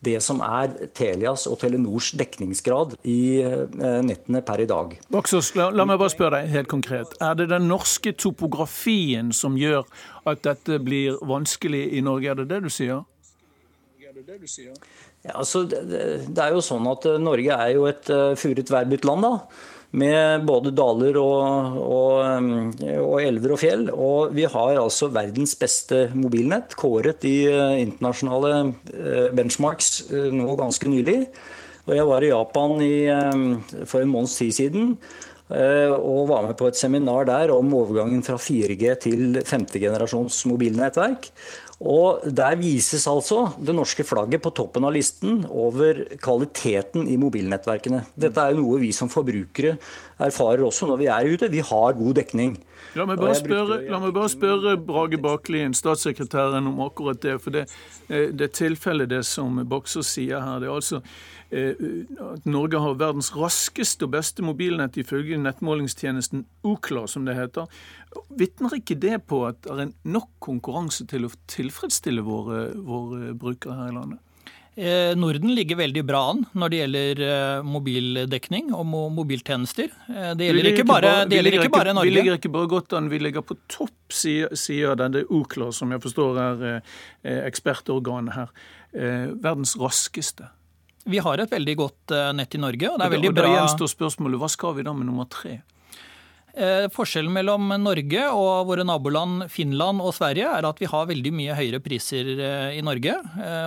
[0.04, 4.94] det som er Telias og Telenors dekningsgrad i eh, nettene per i dag.
[5.10, 7.16] Baksås, la, la, meg bare spørre deg helt konkret.
[7.24, 9.88] Er det den norske topografien som gjør
[10.28, 13.02] at dette blir vanskelig i Norge, er det det du sier?
[15.24, 18.70] Ja, altså, det, det, er jo sånn at eh, Norge er jo et uh, furet
[18.70, 19.26] værbudt land.
[19.26, 22.48] da med både daler og, og,
[23.00, 23.86] og, elver og fjell.
[23.94, 28.52] Og vi har altså verdens beste mobilnett, kåret i eh, internasjonale
[28.92, 31.22] eh, benchmarks eh, nå ganske nylig.
[31.88, 32.94] Og jeg var i Japan i,
[33.88, 34.90] for en måneds tid siden
[35.48, 39.64] og var med på et seminar der om overgangen fra 4G til 5.
[39.80, 41.30] generasjons mobilnettverk.
[41.78, 48.02] Og Der vises altså det norske flagget på toppen av listen over kvaliteten i mobilnettverkene.
[48.18, 49.76] Dette er jo noe vi som forbrukere
[50.18, 51.50] erfarer også når vi er ute.
[51.52, 52.56] Vi har god dekning.
[52.98, 57.36] La meg bare spørre, la meg bare spørre Brage Baklien, statssekretæren, om akkurat det.
[57.44, 57.68] For det,
[58.08, 60.58] eh, det tilfellet det som Bokser sier her.
[60.58, 61.02] det er altså
[61.48, 67.68] at Norge har verdens raskeste og beste mobilnett ifølge nettmålingstjenesten Okla, som det heter.
[68.36, 73.78] Vitner ikke det på at det er nok konkurranse til å tilfredsstille våre, våre brukere
[73.78, 74.24] her i landet?
[74.78, 78.84] Eh, Norden ligger veldig bra an når det gjelder eh, mobildekning og
[79.16, 79.88] mobiltjenester.
[80.38, 82.12] Det gjelder ikke bare, det gjelder ikke bare Norge.
[82.12, 86.04] Vi ligger ikke bare godt an, vi ligger på topp, sier, denne UKLA, som jeg
[86.04, 86.62] forstår er
[87.48, 88.54] ekspertorganet her.
[89.42, 90.46] Verdens raskeste.
[91.08, 92.90] Vi har et veldig godt eh, nett i Norge.
[92.92, 93.48] og det er veldig bra.
[93.48, 95.60] Da gjenstår spørsmålet, Hva skal vi da med nummer tre?
[96.58, 101.32] Eh, forskjellen mellom Norge og våre naboland Finland og Sverige er at vi har veldig
[101.32, 103.14] mye høyere priser eh, i Norge.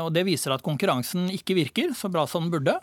[0.04, 2.78] og Det viser at konkurransen ikke virker så bra som den burde.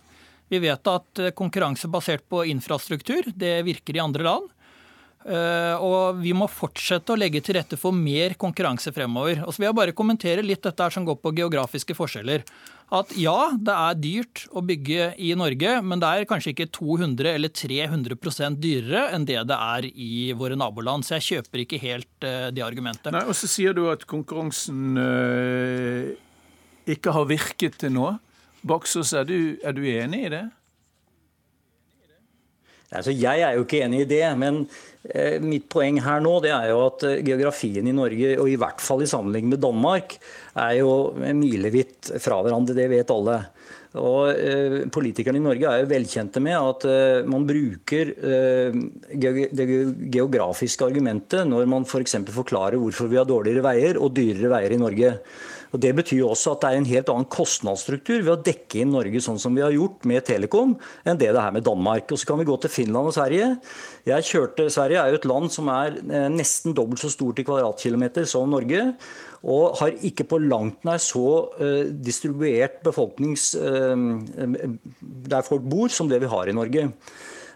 [0.49, 4.49] Vi vet at konkurranse basert på infrastruktur det virker i andre land.
[5.29, 9.43] Og vi må fortsette å legge til rette for mer konkurranse fremover.
[9.45, 12.47] Og så vil jeg bare kommentere litt dette som går på geografiske forskjeller
[12.89, 17.35] at ja, det er dyrt å bygge i Norge, men det er kanskje ikke 200
[17.35, 21.05] eller 300% dyrere enn det det er i våre naboland.
[21.05, 23.13] Så jeg kjøper ikke helt uh, det argumentet.
[23.13, 26.15] Nei, Og så sier du at konkurransen øh,
[26.89, 28.15] ikke har virket til nå.
[28.69, 30.47] Baksås, er er du enig i det?
[32.89, 34.63] Altså, jeg er jo ikke enig i det, men
[35.13, 38.57] eh, mitt poeng her nå det er jo at eh, geografien i Norge, og i
[38.61, 40.17] hvert fall i sammenligning med Danmark,
[40.59, 40.93] er jo
[41.37, 42.77] milevidt fra hverandre.
[42.79, 43.43] Det vet alle.
[43.97, 49.69] Og eh, Politikerne i Norge er jo velkjente med at eh, man bruker eh, det
[50.13, 52.19] geografiske argumentet når man f.eks.
[52.29, 55.15] For forklarer hvorfor vi har dårligere veier og dyrere veier i Norge.
[55.73, 58.95] Og Det betyr også at det er en helt annen kostnadsstruktur ved å dekke inn
[58.95, 62.09] Norge sånn som vi har gjort med Telekom, enn det det er med Danmark.
[62.13, 63.51] Og Så kan vi gå til Finland og Sverige.
[64.09, 67.47] Jeg kjørte, Sverige er jo et land som er eh, nesten dobbelt så stort i
[67.49, 68.95] kvadratkilometer som Norge.
[69.49, 71.29] Og har ikke på langt nær så
[71.61, 73.53] uh, distribuert befolknings...
[73.55, 74.19] Uh,
[74.99, 76.89] der folk bor, som det vi har i Norge.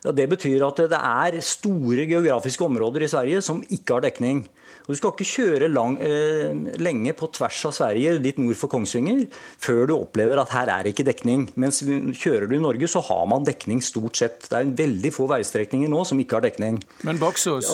[0.02, 4.44] Det betyr at det er store geografiske områder i Sverige som ikke har dekning.
[4.86, 8.68] Og Du skal ikke kjøre lang, eh, lenge på tvers av Sverige, litt nord for
[8.68, 9.26] Kongsvinger,
[9.58, 11.48] før du opplever at her er ikke dekning.
[11.56, 14.48] Mens kjører du i Norge, så har man dekning stort sett.
[14.48, 16.82] Det er veldig få veistrekninger nå som ikke har dekning.
[17.04, 17.70] Men Baksås,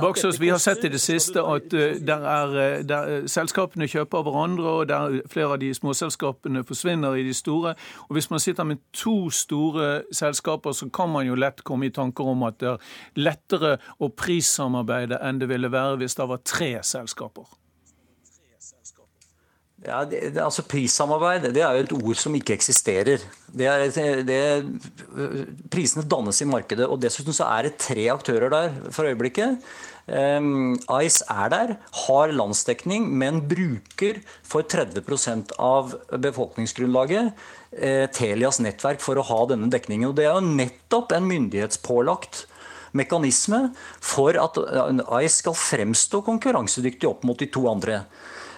[0.00, 3.88] Baksås vi har sett i det siste at uh, der er, eh, der, uh, selskapene
[3.88, 7.74] kjøper av hverandre, og der flere av de småselskapene forsvinner i de store.
[8.08, 11.90] Og Hvis man sitter med to store selskaper, så kan man jo lett komme i
[11.90, 12.78] tanker om at det er
[13.16, 17.46] lettere å prissamarbeide enn det ville være hvis det over tre selskaper?
[19.84, 23.22] Ja, det, det, altså Prissamarbeid det er jo et ord som ikke eksisterer.
[23.46, 24.38] Det er, det,
[25.72, 26.88] prisene dannes i markedet.
[26.88, 29.60] og Dessuten så er det tre aktører der for øyeblikket.
[30.06, 31.74] Um, Ice er der,
[32.06, 37.32] har landsdekning, men bruker for 30 av befolkningsgrunnlaget
[37.74, 40.10] eh, Telias nettverk for å ha denne dekningen.
[40.10, 42.46] og Det er jo nettopp en myndighetspålagt
[42.96, 43.68] mekanisme
[44.00, 44.58] for at
[45.22, 48.04] Ice skal fremstå konkurransedyktig opp mot de to andre.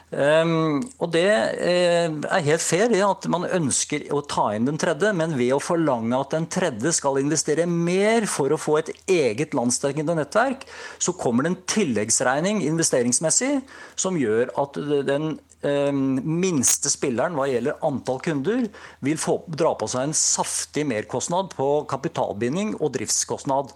[0.08, 5.10] Um, og Det eh, er helt fair at man ønsker å ta inn den tredje,
[5.12, 9.52] men ved å forlange at den tredje skal investere mer for å få et eget
[9.52, 10.64] landsdekkende nettverk,
[10.96, 13.58] så kommer det en tilleggsregning investeringsmessig
[14.00, 18.66] som gjør at den minste spilleren hva gjelder antall kunder,
[19.02, 23.72] vil få, dra på seg en saftig merkostnad på kapitalbinding og driftskostnad.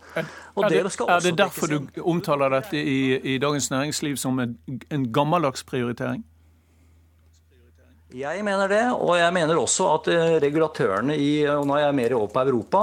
[0.55, 4.55] Og er, det, er det derfor du omtaler dette i, i Dagens Næringsliv som en,
[4.95, 6.23] en gammeldags prioritering?
[8.13, 11.97] Jeg mener det, og jeg mener også at eh, regulatørene i og Nå er jeg
[11.97, 12.83] mer over på Europa.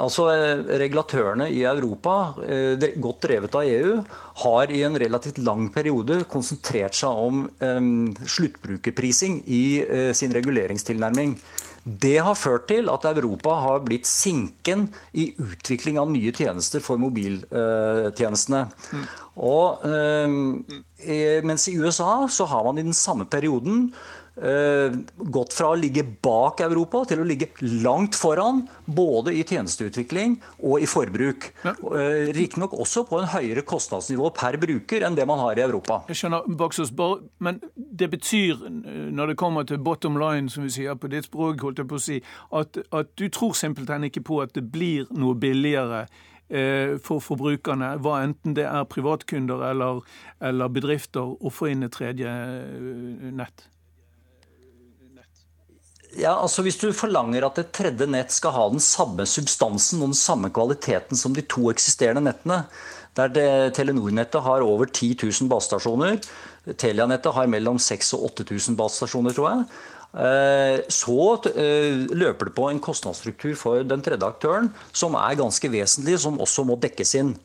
[0.00, 3.98] Altså eh, Regulatørene i Europa, eh, godt drevet av EU,
[4.42, 11.32] har i en relativt lang periode konsentrert seg om sluttbrukerprising i uh, sin reguleringstilnærming.
[11.86, 17.00] Det har ført til at Europa har blitt sinken i utvikling av nye tjenester for
[17.00, 18.64] mobiltjenestene.
[18.66, 19.06] Mm.
[19.46, 19.86] Og,
[21.46, 26.02] mens i USA så har man i den samme perioden Eh, gått fra å ligge
[26.04, 27.48] bak Europa til å ligge
[27.82, 31.48] langt foran, både i tjenesteutvikling og i forbruk.
[31.64, 31.72] Ja.
[31.72, 36.02] Eh, riktignok også på en høyere kostnadsnivå per bruker enn det man har i Europa.
[36.10, 36.92] Jeg skjønner, Baksos,
[37.38, 38.60] men det betyr,
[39.16, 41.98] når det kommer til bottom line, som vi sier på ditt språk, holdt jeg på
[41.98, 42.20] å si,
[42.52, 46.06] at, at du tror simpelthen ikke på at det blir noe billigere
[46.48, 50.04] eh, for forbrukerne, hva enten det er privatkunder eller,
[50.44, 52.36] eller bedrifter, å få inn et tredje
[53.32, 53.70] nett?
[56.16, 60.14] Ja, altså Hvis du forlanger at et tredje nett skal ha den samme substansen og
[60.14, 62.62] den samme kvaliteten som de to eksisterende nettene,
[63.16, 66.18] der Telenor-nettet har over 10 000 basestasjoner,
[66.76, 69.66] Telia-nettet har mellom 6000 og 8000 basestasjoner, tror jeg,
[70.26, 71.18] eh, så
[71.52, 76.40] eh, løper det på en kostnadsstruktur for den tredje aktøren som er ganske vesentlig, som
[76.42, 77.36] også må dekkes inn.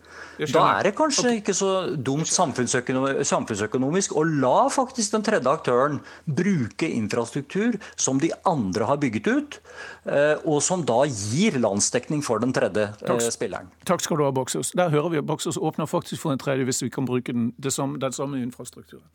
[0.52, 6.88] Da er det kanskje ikke så dumt samfunnsøkonomisk å la faktisk den tredje aktøren bruke
[6.88, 9.60] infrastruktur som de andre har bygget ut,
[10.06, 13.22] eh, og som da gir landsdekning for den tredje eh, Takk.
[13.34, 13.68] spilleren.
[13.88, 14.74] Takk skal du ha, Boksås.
[14.78, 17.52] Der hører vi at Boksås åpner faktisk for en tredje hvis vi kan bruke den,
[17.60, 17.72] den
[18.16, 19.08] samme infrastrukturen.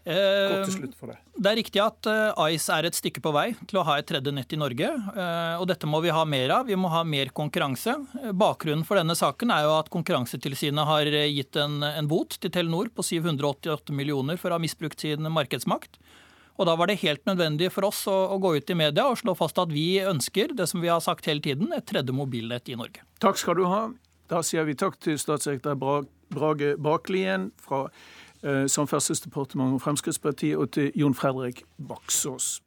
[0.00, 0.64] Eh,
[1.36, 4.06] det er riktig at eh, Ice er et stykke på vei til å ha et
[4.08, 4.88] tredje nett i Norge.
[4.88, 6.70] Eh, og dette må vi ha mer av.
[6.70, 7.98] Vi må ha mer konkurranse.
[8.32, 12.88] Bakgrunnen for denne saken er jo at Konkurransetilsynet har gitt en, en bot til Telenor
[12.94, 16.00] på 788 millioner for å ha misbrukt sin markedsmakt.
[16.60, 19.16] Og Da var det helt nødvendig for oss å, å, gå ut i media og
[19.20, 22.68] slå fast at vi ønsker det som vi har sagt hele tiden, et tredje mobilnett
[22.68, 23.04] i Norge.
[23.20, 23.86] Takk skal du ha.
[24.30, 25.78] Da sier vi takk til statssekretær
[26.30, 27.86] Brage Baklien fra
[28.42, 32.62] Samferdselsdepartementet og Fremskrittspartiet, og til Jon Fredrik Baksås.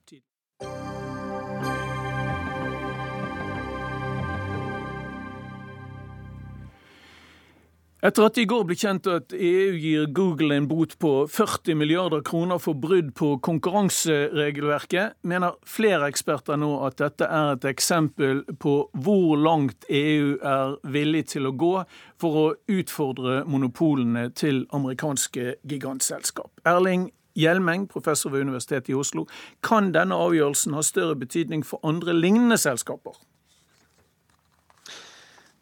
[8.04, 11.78] Etter at det i går ble kjent at EU gir Google en bot på 40
[11.80, 18.44] milliarder kroner for brudd på konkurranseregelverket, mener flere eksperter nå at dette er et eksempel
[18.60, 21.72] på hvor langt EU er villig til å gå
[22.20, 26.52] for å utfordre monopolene til amerikanske gigantselskap.
[26.68, 27.08] Erling
[27.40, 29.30] Hjelmeng, professor ved Universitetet i Oslo,
[29.64, 33.16] kan denne avgjørelsen ha større betydning for andre lignende selskaper?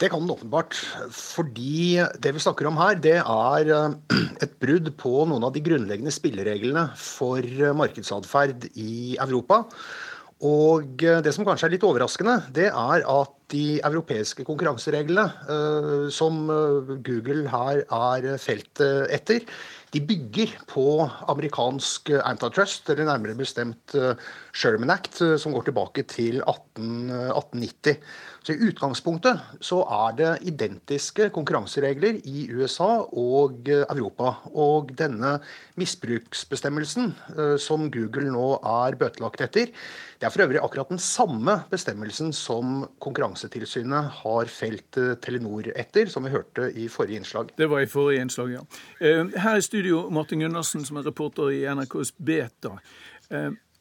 [0.01, 0.73] Det kan den åpenbart.
[1.13, 5.61] Fordi det vi snakker om her, det er eh, et brudd på noen av de
[5.61, 9.61] grunnleggende spillereglene for eh, markedsatferd i Europa.
[10.41, 15.25] Og eh, det som kanskje er litt overraskende, det er at de europeiske konkurransereglene
[16.15, 16.45] som
[17.03, 18.79] Google her er felt
[19.11, 19.43] etter,
[19.91, 20.85] de bygger på
[21.27, 23.91] amerikansk antitrust, eller nærmere bestemt
[24.55, 27.99] Sherman Act, som går tilbake til 18, 1890.
[28.41, 34.33] Så I utgangspunktet så er det identiske konkurranseregler i USA og eh, Europa.
[34.57, 35.35] Og denne
[35.77, 39.69] misbruksbestemmelsen eh, som Google nå er bøtelagt etter,
[40.17, 46.09] det er for øvrig akkurat den samme bestemmelsen som Konkurransetilsynet har felt eh, Telenor etter,
[46.09, 47.53] som vi hørte i forrige innslag.
[47.61, 48.65] Det var i forrige innslag, ja.
[49.01, 52.79] Her i studio, Martin Gundersen, som er reporter i NRKs Beta.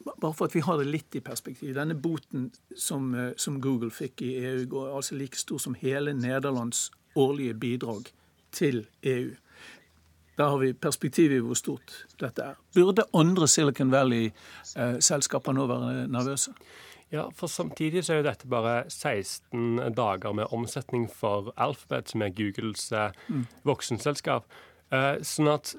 [0.01, 1.75] Bare for at vi har det litt i perspektiv.
[1.77, 6.15] Denne boten som, eh, som Google fikk i EU, går altså like stor som hele
[6.17, 8.13] Nederlands årlige bidrag
[8.53, 9.35] til EU.
[10.39, 12.55] Der har vi perspektiv i hvor stort dette er.
[12.75, 16.55] Burde andre Silicon Valley-selskaper nå være nervøse?
[17.13, 22.23] Ja, for samtidig så er jo dette bare 16 dager med omsetning for Alphabet, som
[22.23, 23.47] er Googles eh, mm.
[23.67, 24.47] voksenselskap.
[24.95, 25.75] Eh, sånn at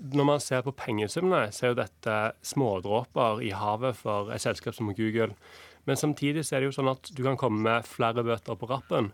[0.00, 4.76] når man ser på pengesummene, så er jo dette smådråper i havet for et selskap
[4.76, 5.34] som Google.
[5.88, 8.68] Men samtidig så er det jo sånn at du kan komme med flere bøter på
[8.70, 9.10] rappen.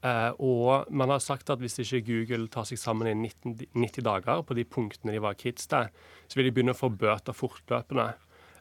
[0.00, 4.06] Eh, og man har sagt at hvis ikke Google tar seg sammen i 90, 90
[4.06, 5.90] dager på de punktene de var kids til,
[6.28, 8.10] så vil de begynne å få bøter fortløpende.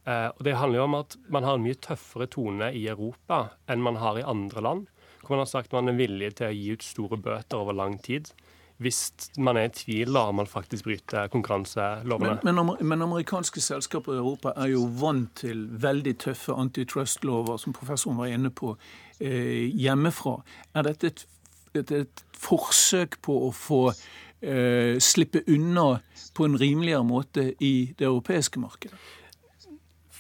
[0.04, 3.46] Eh, og det handler jo om at man har en mye tøffere tone i Europa
[3.72, 4.88] enn man har i andre land.
[5.24, 8.00] Hvor man har sagt man er villig til å gi ut store bøter over lang
[8.04, 8.32] tid
[8.80, 12.38] hvis man er i tvil om man faktisk bryter konkurranselovene.
[12.44, 17.76] Men, men, men, amerikanske selskaper i Europa er jo vant til veldig tøffe antitrust-lover, som
[17.76, 18.78] professoren var inne på,
[19.20, 20.38] eh, hjemmefra.
[20.74, 21.28] Er dette et,
[21.76, 26.00] et, et, forsøk på å få eh, slippe unna
[26.34, 28.96] på en rimeligere måte i det europeiske markedet?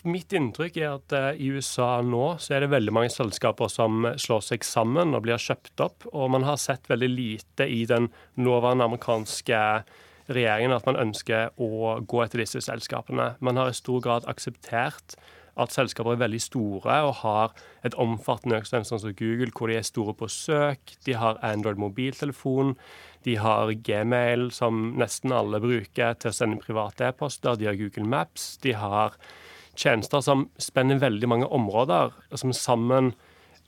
[0.07, 4.05] Mitt inntrykk er at uh, i USA nå så er det veldig mange selskaper som
[4.15, 6.05] slår seg sammen og blir kjøpt opp.
[6.13, 8.07] Og man har sett veldig lite i den
[8.39, 9.59] nåværende amerikanske
[10.29, 13.33] regjeringen at man ønsker å gå etter disse selskapene.
[13.43, 15.17] Man har i stor grad akseptert
[15.59, 19.87] at selskaper er veldig store og har et omfattende økosystem som Google, hvor de er
[19.87, 20.95] store på søk.
[21.03, 22.75] De har Android mobiltelefon.
[23.27, 27.59] De har Gmail, som nesten alle bruker til å sende private e-poster.
[27.59, 28.53] De har Google Maps.
[28.63, 29.17] De har
[29.79, 33.13] tjenester som spenner veldig mange områder, som sammen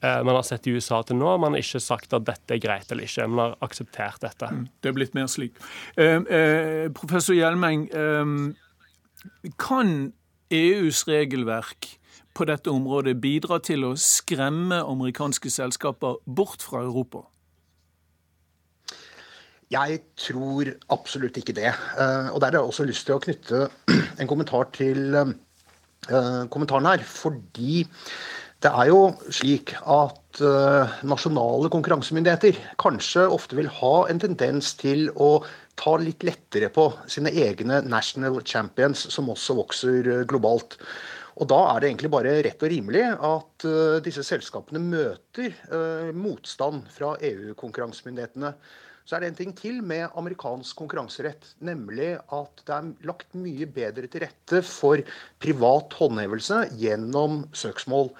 [0.03, 1.31] eh, man har sett i USA til nå.
[1.41, 3.29] Man har ikke sagt at dette er greit eller ikke.
[3.31, 4.51] Man har akseptert dette.
[4.51, 5.57] Mm, det er blitt mer slik.
[5.95, 10.11] Eh, eh, professor Hjelmeng, eh, kan
[10.51, 11.95] EUs regelverk
[12.35, 17.25] på dette området bidra til å skremme amerikanske selskaper bort fra Europa?
[19.71, 21.71] Jeg tror absolutt ikke det.
[21.71, 23.69] Eh, og Der har jeg også lyst til å knytte
[24.19, 25.31] en kommentar til eh,
[26.07, 27.03] kommentaren her.
[27.05, 27.85] Fordi
[28.61, 28.99] det er jo
[29.33, 35.39] slik at uh, nasjonale konkurransemyndigheter kanskje ofte vil ha en tendens til å
[35.81, 40.77] ta litt lettere på sine egne national champions, som også vokser uh, globalt.
[41.41, 43.63] Og Da er det egentlig bare rett og rimelig at
[44.05, 45.55] disse selskapene møter
[46.13, 48.51] motstand fra EU-konkurransemyndighetene.
[49.05, 53.67] Så er det en ting til med amerikansk konkurranserett, nemlig at det er lagt mye
[53.67, 55.01] bedre til rette for
[55.41, 58.11] privat håndhevelse gjennom søksmål.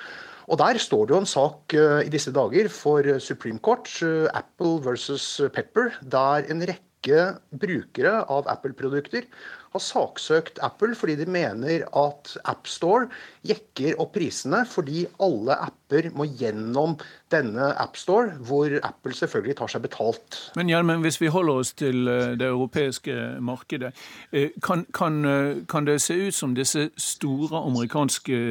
[0.51, 4.27] Og Der står det jo en sak uh, i disse dager for Supreme Court, uh,
[4.33, 7.21] Apple versus Pepper, der en rekke
[7.55, 9.29] brukere av Apple-produkter
[9.71, 13.07] har saksøkt Apple fordi de mener at AppStore
[13.47, 16.97] jekker opp prisene fordi alle apper må gjennom
[17.31, 20.39] denne AppStore, hvor Apple selvfølgelig tar seg betalt.
[20.59, 23.93] Men Hjelmen, hvis vi holder oss til eh, det europeiske markedet,
[24.31, 28.41] eh, kan, kan, eh, kan det se ut som disse store amerikanske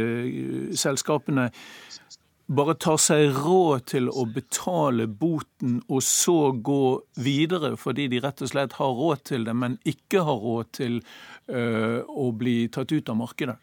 [0.76, 1.50] selskapene
[2.50, 8.42] bare tar seg råd til å betale boten og så gå videre fordi de rett
[8.42, 12.90] og slett har råd til det, men ikke har råd til uh, å bli tatt
[12.90, 13.56] ut av markedet?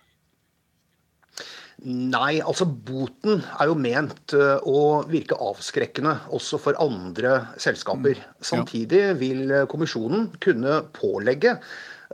[1.87, 8.17] Nei, altså boten er jo ment eh, å virke avskrekkende også for andre selskaper.
[8.17, 8.39] Mm.
[8.49, 11.53] Samtidig vil kommisjonen kunne pålegge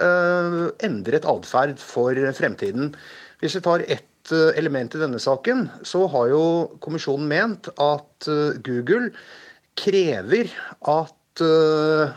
[0.03, 2.91] uh, endret atferd for fremtiden.
[3.39, 6.43] Hvis vi tar ett eh, element i denne saken, så har jo
[6.83, 8.29] kommisjonen ment at
[8.63, 9.11] Google
[9.79, 10.53] krever
[10.93, 12.11] at Uh,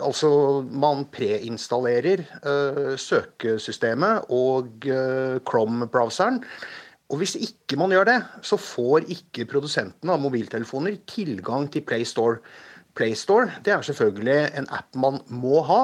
[0.00, 0.28] altså
[0.64, 2.22] man preinstallerer
[2.96, 4.86] søkesystemet og
[5.44, 6.40] Chrome-browseren.
[7.12, 12.40] Og hvis ikke man gjør det, så får ikke produsentene av mobiltelefoner tilgang til PlayStore.
[12.96, 15.80] PlayStore det er selvfølgelig en app man må ha.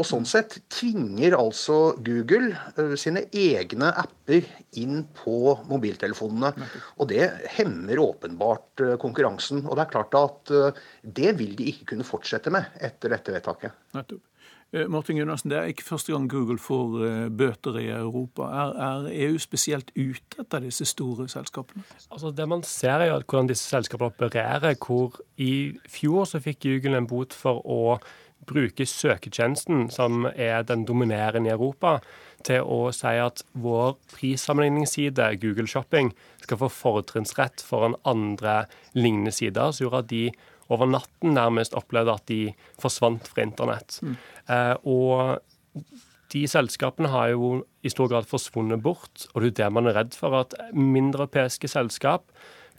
[0.00, 4.46] Og sånn sett tvinger altså Google uh, sine egne apper
[4.80, 6.52] inn på mobiltelefonene.
[7.00, 9.64] Og det hemmer åpenbart uh, konkurransen.
[9.66, 13.36] Og det er klart at uh, det vil de ikke kunne fortsette med etter dette
[13.36, 13.76] vedtaket.
[13.96, 14.24] Nettopp.
[14.70, 16.92] Martin Gunnarsen, Det er ikke første gang Google får
[17.34, 18.42] bøter i Europa.
[18.42, 21.82] Er, er, EU spesielt ute etter disse store selskapene?
[22.10, 24.76] Altså Det man ser, er jo hvordan disse selskapene opererer.
[24.86, 27.98] hvor I fjor så fikk Google en bot for å
[28.46, 31.98] bruke søketjenesten, som er den dominerende i Europa,
[32.44, 38.64] til å si at vår prissammenligningsside, Google Shopping, skal få fortrinnsrett foran andre
[38.96, 40.24] lignende sider, som gjorde at de
[40.70, 42.40] over natten nærmest opplevde at de
[42.80, 43.98] forsvant fra internett.
[44.02, 44.16] Mm.
[44.54, 45.84] Eh, og
[46.30, 47.52] de selskapene har jo
[47.82, 51.24] i stor grad forsvunnet bort, og det er det man er redd for, at mindre
[51.24, 52.26] europeiske selskap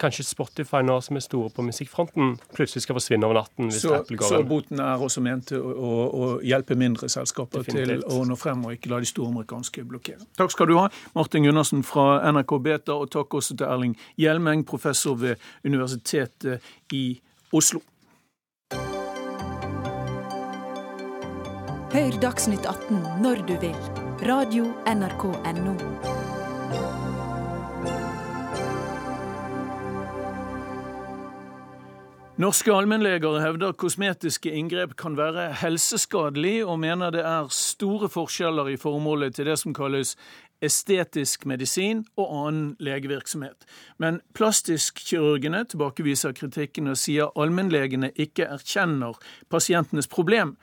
[0.01, 3.69] kanskje Spotify nå, som er store på musikkfronten, plutselig skal forsvinne over natten.
[3.69, 7.09] hvis så, Apple går Så boten er også ment til å, å, å hjelpe mindre
[7.11, 8.05] selskaper Definitivt.
[8.07, 10.29] til å nå frem, og ikke la de store amerikanske blokkere.
[10.39, 10.87] Takk skal du ha,
[11.17, 17.05] Martin Gundersen fra NRK Beta, og takk også til Erling Hjelmeng, professor ved Universitetet i
[17.51, 17.81] Oslo.
[21.91, 23.75] Hør Dagsnytt 18 når du vil.
[24.23, 25.75] Radio NRK Radio.nrk.no.
[32.41, 38.79] Norske allmennleger hevder kosmetiske inngrep kan være helseskadelig, og mener det er store forskjeller i
[38.81, 40.15] formålet til det som kalles
[40.61, 43.65] estetisk medisin og annen legevirksomhet.
[43.97, 49.17] Men plastiskkirurgene tilbakeviser kritikken og sier allmennlegene ikke erkjenner
[49.49, 50.55] pasientenes problem.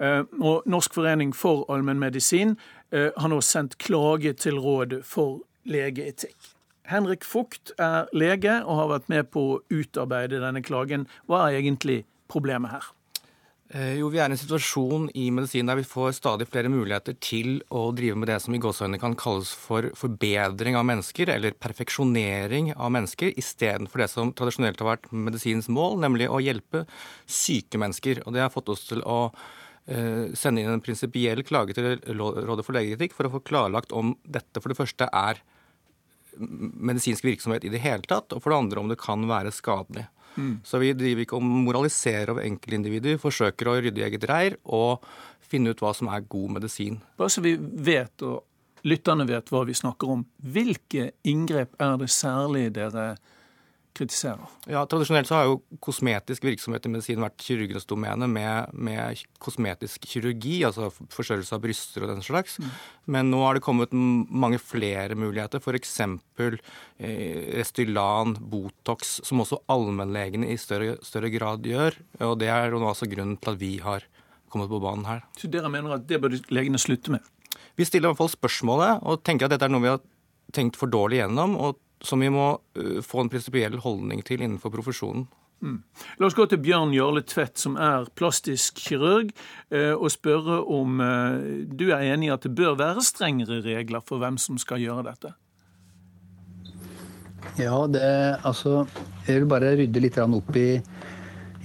[0.00, 2.56] Eh, og Norsk forening for allmennmedisin
[2.92, 6.52] eh, har nå sendt klage til Rådet for legeetikk.
[6.90, 11.06] Henrik Fugt er lege og har vært med på å utarbeide denne klagen.
[11.30, 12.90] Hva er egentlig problemet her?
[13.72, 17.14] Eh, jo, Vi er i en situasjon i medisin der vi får stadig flere muligheter
[17.24, 21.56] til å drive med det som i gåseøynene kan kalles for forbedring av mennesker, eller
[21.56, 26.84] perfeksjonering av mennesker, istedenfor det som tradisjonelt har vært medisinens mål, nemlig å hjelpe
[27.24, 28.20] syke mennesker.
[28.26, 29.32] Og Det har fått oss til å
[29.88, 34.18] eh, sende inn en prinsipiell klage til Rådet for legeetikk for å få klarlagt om
[34.28, 35.40] dette for det første er
[36.38, 40.06] medisinsk virksomhet i det hele tatt, og for det andre om det kan være skadelig.
[40.36, 40.54] Mm.
[40.64, 45.04] Så vi driver ikke og moraliserer over enkeltindivider, forsøker å rydde i eget reir og
[45.52, 47.00] finne ut hva som er god medisin.
[47.20, 52.10] Bare så vi vet, og lytterne vet hva vi snakker om, hvilke inngrep er det
[52.12, 53.12] særlig dere
[53.96, 54.40] kritiserer?
[54.70, 60.06] Ja, Tradisjonelt så har jo kosmetisk virksomhet i medisin vært kirurgenes domene med, med, kosmetisk
[60.08, 62.58] kirurgi, altså forstørrelse av bryster og den slags.
[62.62, 62.70] Mm.
[63.16, 65.94] Men nå har det kommet mange flere muligheter, f.eks.
[66.02, 66.56] Eh,
[67.58, 71.96] Restylan, Botox, som også allmennlegene i større, større, grad gjør.
[72.28, 74.08] Og det er jo altså grunnen til at vi har
[74.52, 75.22] kommet på banen her.
[75.38, 77.24] Så dere mener at det bør legene slutte med?
[77.76, 80.02] Vi stiller i hvert fall spørsmålet og tenker at dette er noe vi har
[80.52, 81.56] tenkt for dårlig gjennom.
[81.56, 85.28] og som vi må uh, få en prinsipiell holdning til innenfor profesjonen.
[85.62, 85.78] Mm.
[86.18, 89.30] La oss gå til Bjørn Jarle Tvedt, som er plastisk kirurg,
[89.70, 91.38] uh, og spørre om uh,
[91.70, 95.06] du er enig i at det bør være strengere regler for hvem som skal gjøre
[95.12, 95.34] dette?
[97.58, 98.02] Ja, det,
[98.46, 98.86] altså
[99.26, 100.80] Jeg vil bare rydde litt opp i,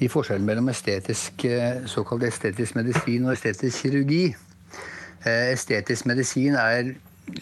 [0.02, 1.46] i forskjellen mellom estetisk,
[1.90, 4.24] såkalt estetisk medisin og estetisk kirurgi.
[5.26, 6.92] Estetisk medisin er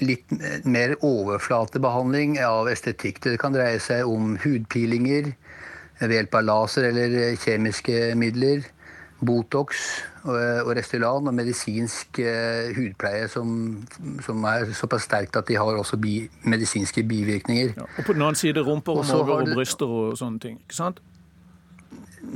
[0.02, 0.32] litt
[0.66, 3.22] mer overflatebehandling av estetikk.
[3.24, 5.34] Det kan dreie seg om hudpilinger
[6.02, 8.66] ved hjelp av laser eller kjemiske midler.
[9.26, 9.80] Botox
[10.26, 13.50] og Restylan og medisinsk eh, hudpleie som,
[14.26, 17.76] som, er såpass sterkt at de har også bi, medisinske bivirkninger.
[17.78, 20.60] Ja, og på den annen side rumper og mager og bryster og sånne ting.
[20.66, 21.02] ikke sant?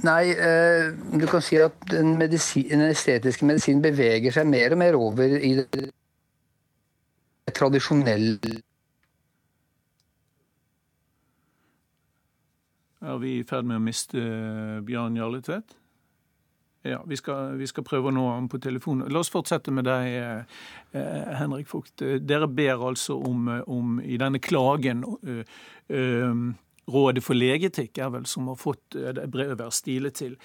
[0.06, 4.84] Nei, eh, du kan si at den, medisin, den estetiske medisinen beveger seg mer og
[4.84, 5.90] mer over i det
[7.56, 8.40] tradisjonell
[13.00, 15.78] Er vi i ferd med å miste eh, Bjørn Jarle Tvedt?
[16.82, 19.04] Ja, vi skal, vi skal, prøve å nå ham på telefon.
[19.12, 20.46] La oss fortsette med deg,
[20.96, 22.00] eh, Henrik Fugt.
[22.00, 25.44] Dere ber altså om, om i denne klagen eh,
[25.92, 26.44] eh,
[26.90, 30.38] Rådet for legeetikk er vel som har fått det brevet være stilet til.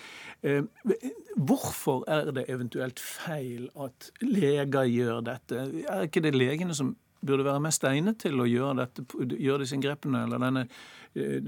[1.34, 5.64] Hvorfor er det eventuelt feil at leger gjør dette?
[5.88, 9.04] Er ikke det legene som burde være mest egnet til å gjøre, dette,
[9.40, 10.64] gjøre disse inngrepene, eller denne,
[11.16, 11.38] eh,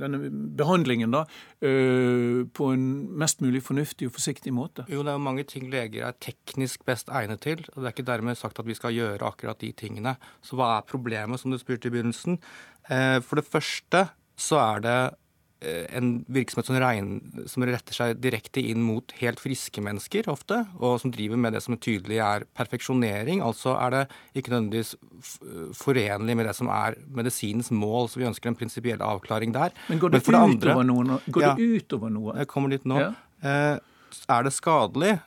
[0.00, 1.24] denne behandlingen, da,
[1.62, 2.86] eh, på en
[3.18, 4.86] mest mulig fornuftig og forsiktig måte?
[4.88, 7.64] Jo, det er jo mange ting leger er teknisk best egnet til.
[7.74, 10.16] og Det er ikke dermed sagt at vi skal gjøre akkurat de tingene.
[10.42, 12.38] Så hva er problemet, som du spurte i begynnelsen?
[12.90, 14.10] Eh, for det første
[14.40, 15.00] så er det
[15.60, 20.62] Eh, en virksomhet som, regner, som, retter seg direkte inn mot helt friske mennesker ofte,
[20.80, 23.42] og som driver med det som tydelig er perfeksjonering.
[23.44, 24.02] Altså er det
[24.40, 24.94] ikke nødvendigvis
[25.76, 29.76] forenlig med det som er medisinens mål, så vi ønsker en prinsipiell avklaring der.
[29.92, 31.20] Men går det, det utover noe?
[31.28, 32.38] Går ja, det utover noe?
[32.40, 33.02] Jeg kommer dit nå.
[33.04, 33.12] Ja.
[33.44, 33.76] Eh,
[34.32, 35.18] er det skadelig?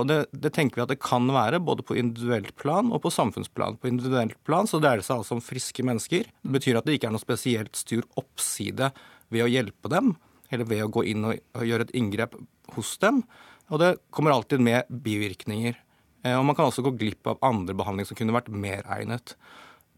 [0.00, 3.12] Og det, det, tenker vi at det kan være, både på individuelt plan og på
[3.14, 3.78] samfunnsplan.
[3.80, 6.26] På individuelt plan så dreier det seg altså om friske mennesker.
[6.28, 8.90] Det betyr at det ikke er noe spesielt styr oppside
[9.30, 10.14] ved å hjelpe dem,
[10.50, 12.34] eller ved å gå inn og gjøre et inngrep
[12.74, 13.22] hos dem.
[13.70, 15.78] Og det kommer alltid med bivirkninger.
[16.24, 19.36] Eh, og man kan også gå glipp av andre behandling som kunne vært mer egnet.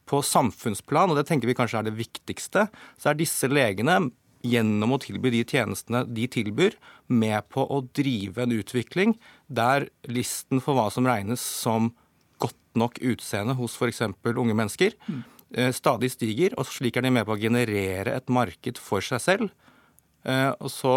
[0.08, 2.66] På samfunnsplan, og det tenker vi kanskje er det viktigste,
[3.00, 4.00] så er disse legene
[4.42, 6.76] gjennom å tilby de tjenestene de tilbyr,
[7.12, 9.16] med på å drive en utvikling
[9.46, 11.92] der listen for hva som regnes som
[12.42, 14.04] godt nok utseende hos f.eks.
[14.32, 15.22] unge mennesker, mm.
[15.52, 19.20] Eh, stadig stiger, og slik er de med på å generere et marked for seg
[19.20, 19.50] selv.
[20.24, 20.94] Eh, og så,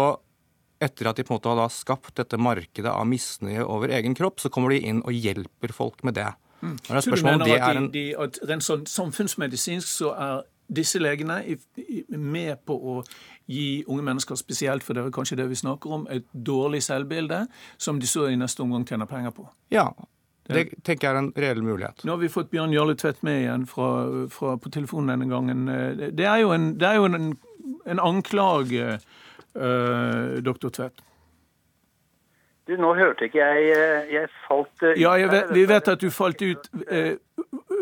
[0.80, 4.40] etter at de på en måte har skapt dette markedet av misnøye over egen kropp,
[4.40, 6.30] så kommer de inn og hjelper folk med det.
[6.62, 6.76] Mm.
[6.88, 11.40] det du mener det at, de, de, at rent sånn samfunnsmedisinsk så er disse legene
[12.08, 12.96] med på å
[13.46, 17.44] gi unge mennesker, spesielt for det er kanskje det vi snakker om, et dårlig selvbilde,
[17.78, 19.46] som de så i neste omgang tjener penger på?
[19.74, 19.90] Ja,
[20.46, 22.04] det tenker jeg er en reell mulighet.
[22.04, 23.88] Nå har vi fått Bjørn Jarle Tvedt med igjen fra,
[24.30, 25.66] fra, på telefonen denne gangen.
[26.14, 27.32] Det er jo en, er jo en,
[27.86, 29.00] en anklage,
[29.58, 31.02] uh, doktor Tvedt.
[32.66, 36.42] Du, nå hørte ikke jeg eh, Jeg falt Ja, vet, vi vet at du falt
[36.42, 36.66] ut.
[36.90, 37.14] Uh,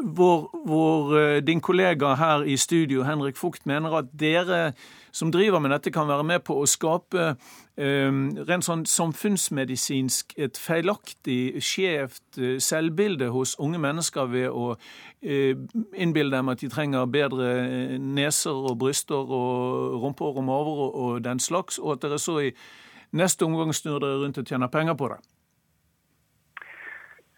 [0.04, 4.74] hvor, hvor din kollega her i studio, Henrik Fugt, mener at dere
[5.14, 7.26] som driver med dette, kan være med på å skape
[7.78, 8.16] eh,
[8.48, 14.72] rent sånn samfunnsmedisinsk et feilaktig, skjevt eh, selvbilde hos unge mennesker ved å
[15.22, 15.54] eh,
[15.94, 20.98] innbille dem at de trenger bedre eh, neser og bryster og rumper og maver og,
[21.04, 22.50] og den slags, og at dere så i
[23.14, 25.22] neste omgang snur dere rundt og tjener penger på det.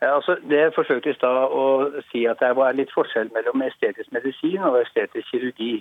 [0.03, 1.67] Ja, altså, det jeg forsøkte å
[2.11, 5.79] si at det er litt forskjell mellom estetisk medisin og estetisk kirurgi.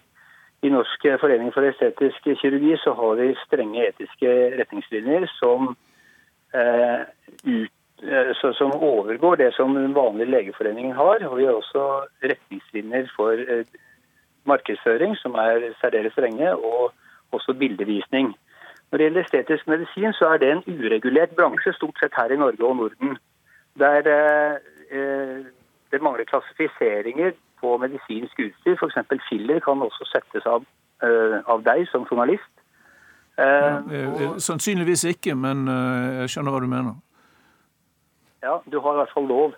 [0.63, 5.75] I Norsk forening for estetisk kirurgi så har vi strenge etiske retningslinjer som,
[6.53, 7.03] eh,
[7.43, 7.71] ut,
[8.03, 11.27] eh, som overgår det som den vanlige legeforeningen har.
[11.27, 13.65] Og vi har også retningslinjer for eh,
[14.45, 16.93] markedsføring som er særdeles strenge, og
[17.33, 18.33] også bildevisning.
[18.91, 22.37] Når det gjelder estetisk medisin, så er det en uregulert bransje, stort sett her i
[22.37, 23.17] Norge og Norden.
[23.79, 24.07] Der
[24.91, 25.45] eh,
[25.91, 28.75] det mangler klassifiseringer på medisinsk utstyr.
[28.75, 28.97] F.eks.
[29.29, 30.65] filler kan også settes av,
[31.03, 32.51] uh, av deg som journalist.
[33.37, 33.81] Ja,
[34.39, 36.93] sannsynligvis ikke, men jeg skjønner hva du mener.
[38.43, 39.55] Ja, du har i hvert fall lov.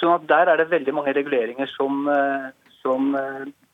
[0.00, 2.04] sånn at Der er det veldig mange reguleringer som,
[2.82, 3.16] som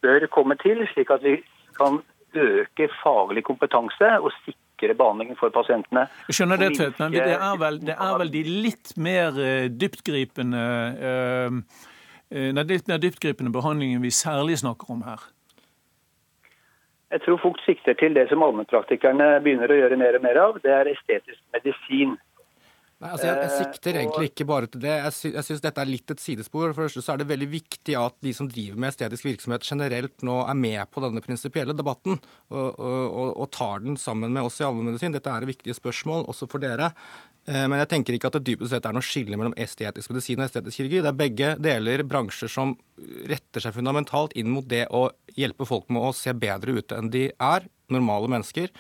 [0.03, 1.41] bør komme til, slik at vi
[1.79, 1.99] kan
[2.35, 6.09] øke faglig kompetanse og sikre raskere behandling for pasientene.
[6.29, 9.71] Jeg skjønner det, Tvedt, men det er, vel, det er, vel, de litt mer eh,
[9.71, 10.65] dyptgripende
[11.03, 11.61] uh,
[12.33, 15.21] den litt mer dyptgripende behandlingen vi særlig snakker om her?
[17.13, 20.57] Jeg tror folk sikter til det som allmennpraktikerne begynner å gjøre mer og mer av.
[20.65, 22.17] Det er estetisk medisin.
[23.03, 24.93] Nei, altså jeg, jeg, eh, sikter egentlig ikke bare til det.
[25.01, 26.69] Jeg, sy jeg syns dette er litt et sidespor.
[26.69, 29.67] For det første så er det veldig viktig at de som driver med estetisk virksomhet
[29.67, 34.47] generelt nå er med på denne prinsipielle debatten og, og, og, tar den sammen med
[34.47, 35.17] oss i allmennmedisin.
[35.17, 36.93] Dette er viktige spørsmål også for dere.
[37.51, 40.39] Eh, men jeg tenker ikke at det dypest sett er noe skille mellom estetisk medisin
[40.39, 41.03] og estetisk kirurgi.
[41.03, 42.77] Det er begge deler bransjer som
[43.27, 47.11] retter seg fundamentalt inn mot det å hjelpe folk med å se bedre ut enn
[47.11, 48.71] de er, normale mennesker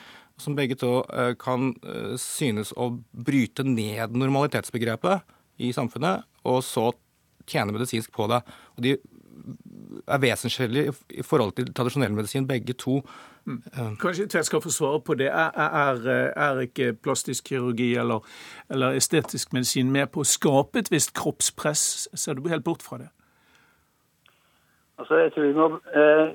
[0.42, 5.24] som begge to eh, kan eh, synes å bryte ned normalitetsbegrepet
[5.62, 6.90] i samfunnet, og så
[7.48, 8.42] tjene medisinsk på det.
[8.76, 8.96] Og de
[10.06, 13.00] er vesensforskjellige i forhold til tradisjonell medisin, begge to.
[13.46, 13.96] Mm.
[14.00, 15.26] Kanskje jeg skal få svare på det.
[15.26, 18.20] Er, er, er ikke plastisk kirurgi eller,
[18.70, 22.08] eller, estetisk medisin med på å skape et visst kroppspress?
[22.14, 23.10] Ser du helt bort fra det?
[24.98, 25.66] Altså, jeg tror vi må
[25.98, 26.34] eh,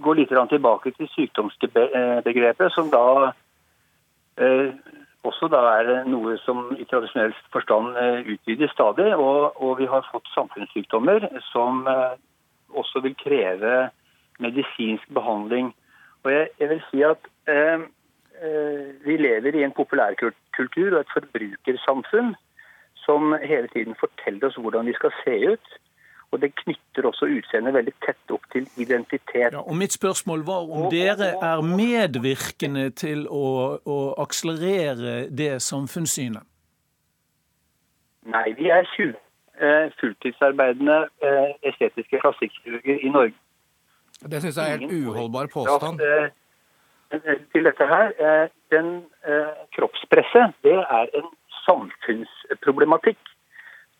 [0.00, 3.32] gå litt tilbake til sykdomsbegrepet, som da
[4.40, 4.74] eh,
[5.24, 7.96] også da er noe som i tradisjonell forstand
[8.28, 9.14] utvides stadig.
[9.16, 11.86] Og, og, vi har fått samfunnssykdommer som
[12.74, 13.88] også vil kreve
[14.38, 15.72] medisinsk behandling.
[16.24, 17.86] Og jeg, jeg vil si at eh,
[19.04, 22.34] vi lever i en populærkultur og et forbrukersamfunn
[23.04, 25.72] som hele tiden forteller oss hvordan vi skal se ut.
[26.34, 29.52] Og det knytter også utseendet veldig tett opp til identitet.
[29.54, 33.44] Ja, og Mitt spørsmål var om dere er medvirkende til å,
[33.78, 36.42] å akselerere det samfunnssynet?
[38.34, 43.38] Nei, vi er 20 eh, fulltidsarbeidende eh, estetiske klassikkirurger i Norge.
[44.24, 46.00] Det syns jeg er en uholdbar påstand.
[46.00, 46.30] Eh,
[47.52, 51.28] til dette her, eh, Den eh, kroppspresset det er en
[51.66, 53.20] samfunnsproblematikk.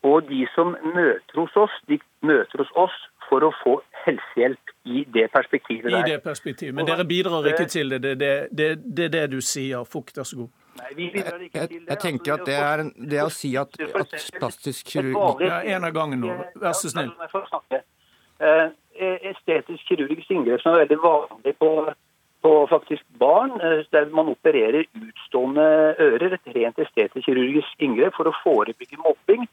[0.05, 2.97] Og de som møter hos oss, de møter hos oss
[3.29, 6.03] for å få helsehjelp i det perspektivet der.
[6.03, 6.75] I det perspektivet.
[6.77, 8.01] Men dere bidrar ikke til det.
[8.03, 9.81] Det er det, det, det, det, du sier.
[9.89, 10.53] Fukt, vær så god.
[10.75, 11.89] Nei, vi bidrar ikke til det.
[11.89, 12.85] Jeg tenker at det er
[13.15, 16.37] det å si at, at plastisk kirurgi Ja, En av gangen nå.
[16.61, 17.13] Vær så snill.
[18.45, 18.67] Eh,
[19.31, 21.69] estetisk kirurgisk inngrep som er veldig vanlig på,
[22.45, 25.65] på faktisk barn, eh, der man opererer utstående
[25.99, 29.47] ører, et rent estetisk kirurgisk inngrep for å forebygge mobbing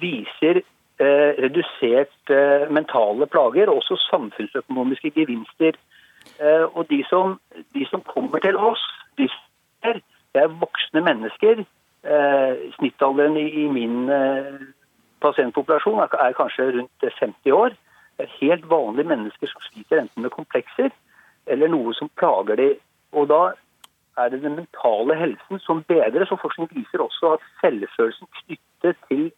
[0.00, 0.62] viser
[1.00, 5.78] eh, redusert eh, mentale plager og også samfunnsøkonomiske gevinster.
[6.40, 7.38] Eh, og de som,
[7.74, 8.82] de som, kommer til oss,
[9.18, 9.28] de
[9.82, 10.00] er,
[10.34, 11.64] det er voksne mennesker.
[12.04, 14.54] Eh, snittalderen i, i min eh,
[15.20, 17.76] pasientpopulasjon er, er, kanskje rundt 50 år.
[18.16, 20.90] Det er helt vanlige mennesker som sliter enten med komplekser
[21.46, 22.76] eller noe som plager dem.
[23.12, 23.40] Og da
[24.18, 26.30] er det den mentale helsen som bedres.
[26.30, 29.28] Og forskning viser også at selvfølelsen knyttet til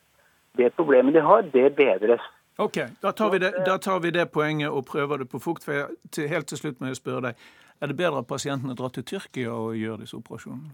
[0.57, 2.25] det problemet de har, det bedres.
[2.59, 5.63] Ok, da tar, det, da tar, vi det, poenget og prøver det på fukt.
[5.65, 7.43] for jeg, til, Helt til slutt må jeg spørre deg,
[7.81, 10.73] Er det bedre at pasientene drar til Tyrkia og gjør disse operasjonene?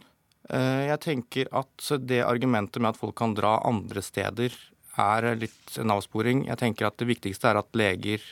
[0.49, 4.57] Eh, jeg tenker at det argumentet med at folk kan dra andre steder,
[4.97, 6.47] er litt en avsporing.
[6.49, 8.22] Jeg tenker at det viktigste er at leger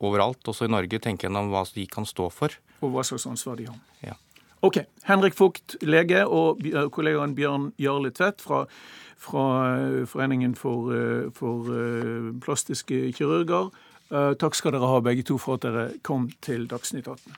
[0.00, 2.54] overalt, også i Norge, tenker gjennom hva de kan stå for.
[2.80, 3.78] Og hva slags ansvar de har.
[4.04, 4.14] Ja.
[4.62, 4.82] Ok.
[5.06, 6.58] Henrik Fugt, lege, og
[6.92, 8.64] kollegaen Bjørn Jarle Tvedt fra
[9.18, 13.70] fra eh, Foreningen for, eh, for eh, plastiske kirurger.
[14.10, 17.32] Takk skal dere ha, begge to, for at dere kom til Dagsnytt 18.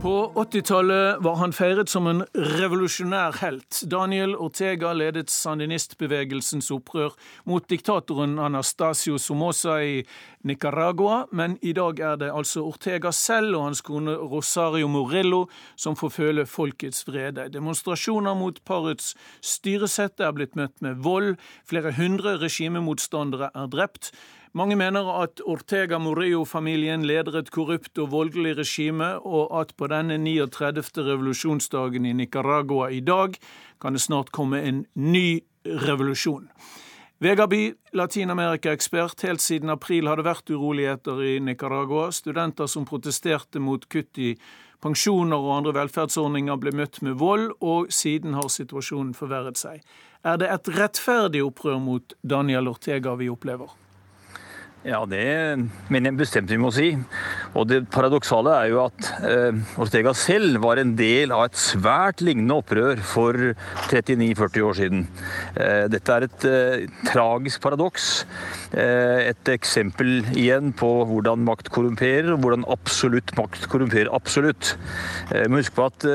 [0.00, 3.82] På 80-tallet var han feiret som en revolusjonær helt.
[3.84, 7.12] Daniel Ortega ledet sandinistbevegelsens opprør
[7.44, 9.98] mot diktatoren Anastasio Somoza i
[10.48, 15.42] Nicaragua, men i dag er det altså Ortega selv og hans kone Rosario Morello
[15.76, 17.50] som får føle folkets vrede.
[17.52, 19.12] Demonstrasjoner mot parets
[19.44, 21.34] styresett er blitt møtt med vold,
[21.68, 24.14] flere hundre regimemotstandere er drept.
[24.52, 30.16] Mange mener at Ortega Morillo-familien leder et korrupt og voldelig regime, og at på denne
[30.18, 31.04] 39.
[31.06, 33.36] revolusjonsdagen i Nicaragua i dag
[33.80, 35.38] kan det snart komme en ny
[35.86, 36.48] revolusjon.
[37.22, 37.60] Vegard By,
[37.94, 39.22] Latin-Amerika-ekspert.
[39.22, 42.08] Helt siden april har det vært uroligheter i Nicaragua.
[42.10, 44.32] Studenter som protesterte mot kutt i
[44.82, 49.84] pensjoner og andre velferdsordninger, ble møtt med vold, og siden har situasjonen forverret seg.
[50.26, 53.79] Er det et rettferdig opprør mot Daniel Ortega vi opplever?
[54.80, 55.60] Ja, det
[55.92, 56.94] mener jeg bestemt vi må si.
[57.52, 62.22] Og det paradoksale er jo at eh, Ortega selv var en del av et svært
[62.24, 63.36] lignende opprør for
[63.90, 65.02] 39-40 år siden.
[65.52, 68.08] Eh, dette er et eh, tragisk paradoks.
[68.70, 74.76] Et eksempel igjen på hvordan makt korrumperer, og hvordan absolutt makt korrumperer absolutt.
[75.28, 76.08] Eh, husk på at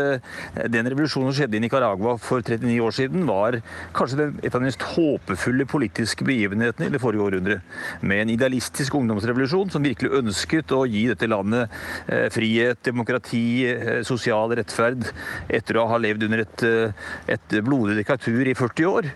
[0.72, 3.59] den revolusjonen som skjedde i Nicaragua for 39 år siden, var
[3.93, 7.61] kanskje et av de mest håpefulle politiske begivenhetene i det forrige århundre.
[8.01, 11.72] Med en idealistisk idealistisk ungdomsrevolusjon som virkelig ønsket å gi dette landet
[12.08, 15.03] eh, frihet, demokrati, eh, sosial rettferd,
[15.49, 16.93] etter å ha levd under et, eh,
[17.28, 19.12] et blodig diktatur i 40 år.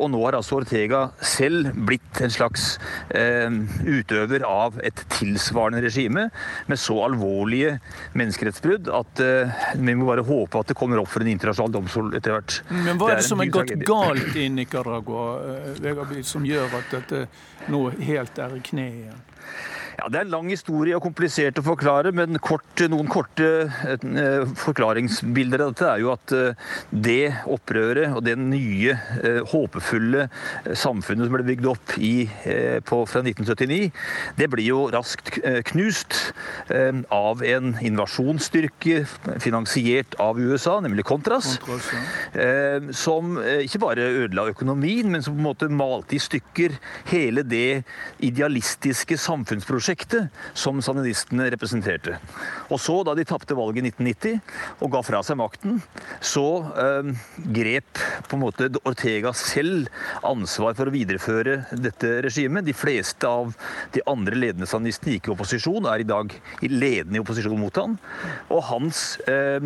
[0.00, 2.78] Og nå har altså Ortega selv blitt en slags
[3.10, 6.28] utøver av et tilsvarende regime
[6.70, 7.80] med så alvorlige
[8.14, 9.22] menneskerettsbrudd at
[9.74, 12.60] vi må bare håpe at det kommer opp for en internasjonal domstol etter hvert.
[12.70, 15.26] Men hva er det, det er som er gått galt i Nicaragua,
[15.82, 17.26] Vegard som gjør at dette
[17.68, 19.22] nå helt er i kneet igjen?
[20.00, 24.46] Ja, Det er en lang historie og komplisert å forklare, men kort, noen korte eh,
[24.56, 30.24] forklaringsbilder av dette er jo at eh, det opprøret og det nye, eh, håpefulle
[30.72, 32.14] samfunnet som ble bygd opp i,
[32.86, 33.90] på, fra 1979,
[34.38, 35.36] det blir jo raskt
[35.68, 36.16] knust
[37.12, 39.02] av en invasjonsstyrke
[39.42, 41.52] finansiert av USA, nemlig Contras,
[42.96, 46.76] som ikke bare ødela økonomien, men som på en måte malte i stykker
[47.10, 47.82] hele det
[48.26, 52.18] idealistiske samfunnsprosjektet prosjektet som sandinistene representerte.
[52.70, 55.80] Og så, da de tapte valget i 1990 og ga fra seg makten,
[56.22, 57.10] så eh,
[57.50, 59.88] grep på en måte Ortega selv
[60.26, 62.68] ansvar for å videreføre dette regimet.
[62.68, 63.50] De fleste av
[63.94, 66.30] de andre ledende sandinistene gikk i opposisjon, er i dag
[66.62, 67.98] ledende i opposisjon mot han.
[68.50, 69.58] Og hans eh,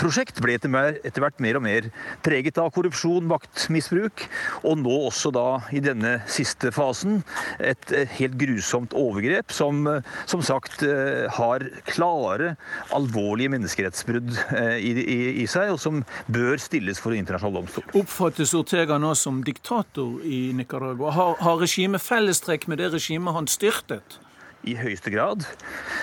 [0.00, 1.90] prosjekt ble etter, hvert mer og mer
[2.26, 4.26] preget av korrupsjon, maktmisbruk,
[4.64, 7.20] og nå også da i denne siste fasen
[7.62, 9.84] et helt grusomt overgrep som
[10.26, 12.54] som sagt eh, har klare,
[12.96, 16.02] alvorlige menneskerettsbrudd eh, i, i, i seg, og som
[16.32, 17.86] bør stilles for internasjonal domstol.
[18.00, 21.12] Oppfattes Ortega nå som diktator i Nicaragua?
[21.16, 24.20] Har, har regimet fellestrekk med det regimet han styrtet?
[24.68, 25.44] I høyeste grad.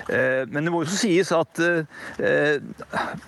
[0.10, 2.58] Eh, men det må jo sies at eh,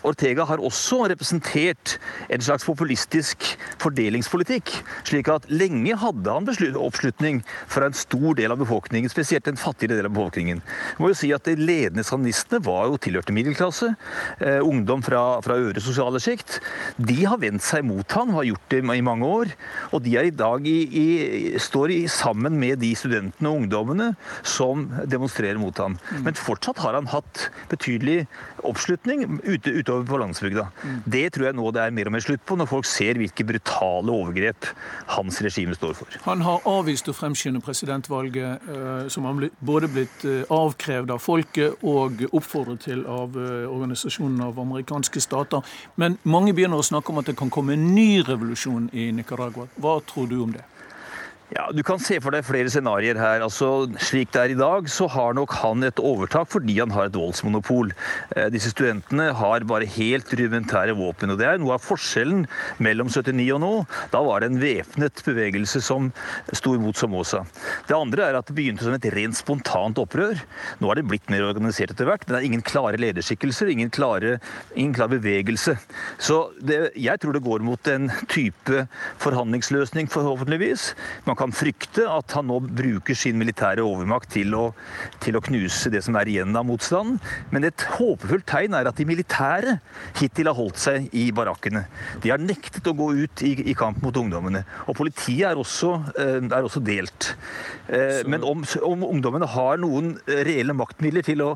[0.07, 1.97] Ortega har også representert
[2.29, 3.45] en slags populistisk
[3.81, 4.73] fordelingspolitikk.
[5.07, 6.49] slik at lenge hadde han
[6.79, 10.61] oppslutning fra en stor del av befolkningen, spesielt den fattigere delen av befolkningen.
[10.63, 13.93] Det må jo si at De ledende sandinistene var jo tilhørte middelklasse,
[14.39, 16.59] eh, ungdom fra, fra øvre sosiale sjikt.
[16.97, 19.53] De har vendt seg mot han, har gjort det i mange år.
[19.95, 21.07] Og de er i dag i, i,
[21.57, 24.11] står i, sammen med de studentene og ungdommene
[24.43, 24.87] som
[25.19, 25.97] demonstrerer mot han.
[26.09, 26.23] Mm.
[26.27, 28.23] Men fortsatt har han hatt betydelig
[28.67, 30.65] oppslutning ute, utover på landsbygda.
[30.83, 31.01] Mm.
[31.05, 33.45] Det tror jeg nå det er mer og mer slutt på, når folk ser hvilke
[33.47, 34.69] brutale overgrep
[35.15, 36.19] hans regime står for.
[36.25, 41.85] Han har avvist å fremskynde presidentvalget, eh, som har både blitt eh, avkrevd av folket
[41.87, 45.63] og oppfordret til av eh, organisasjonen av amerikanske stater.
[45.99, 49.69] Men mange begynner å snakke om at det kan komme en ny revolusjon i Nicaragua.
[49.79, 50.65] Hva tror du om det?
[51.49, 53.41] Ja, Du kan se for deg flere scenarioer her.
[53.41, 57.07] Altså, Slik det er i dag, så har nok han et overtak fordi han har
[57.09, 57.89] et voldsmonopol.
[58.35, 61.33] Eh, disse studentene har bare helt rudimentære våpen.
[61.33, 62.45] og Det er noe av forskjellen
[62.77, 63.71] mellom 79 og nå.
[64.13, 66.11] Da var det en væpnet bevegelse som
[66.53, 67.41] sto imot Somoza.
[67.89, 70.37] Det andre er at det begynte som et rent spontant opprør.
[70.77, 73.89] Nå er det blitt mer organisert etter hvert, men det er ingen klare lederskikkelser, ingen,
[73.89, 74.37] klare,
[74.75, 75.79] ingen klar bevegelse.
[76.21, 78.85] Så det, jeg tror det går mot en type
[79.25, 80.91] forhandlingsløsning, forhåpentligvis.
[81.25, 84.65] Man kan frykte at han nå bruker sin militære overmakt til å,
[85.23, 87.19] til å knuse det som er igjen av motstanden.
[87.53, 89.77] Men et håpefullt tegn er at de militære
[90.19, 91.85] hittil har holdt seg i barakkene.
[92.23, 94.65] De har nektet å gå ut i, i kamp mot ungdommene.
[94.87, 97.33] Og politiet er også, eh, er også delt.
[97.87, 101.51] Eh, men om, om, ungdommene har noen reelle maktmidler til å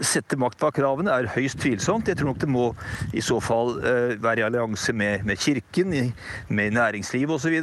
[0.00, 2.08] sette makt bak kravene, er høyst tvilsomt.
[2.08, 2.70] Jeg tror nok det må
[3.16, 5.92] i så fall eh, være i allianse med, med kirken,
[6.48, 7.54] med næringslivet osv.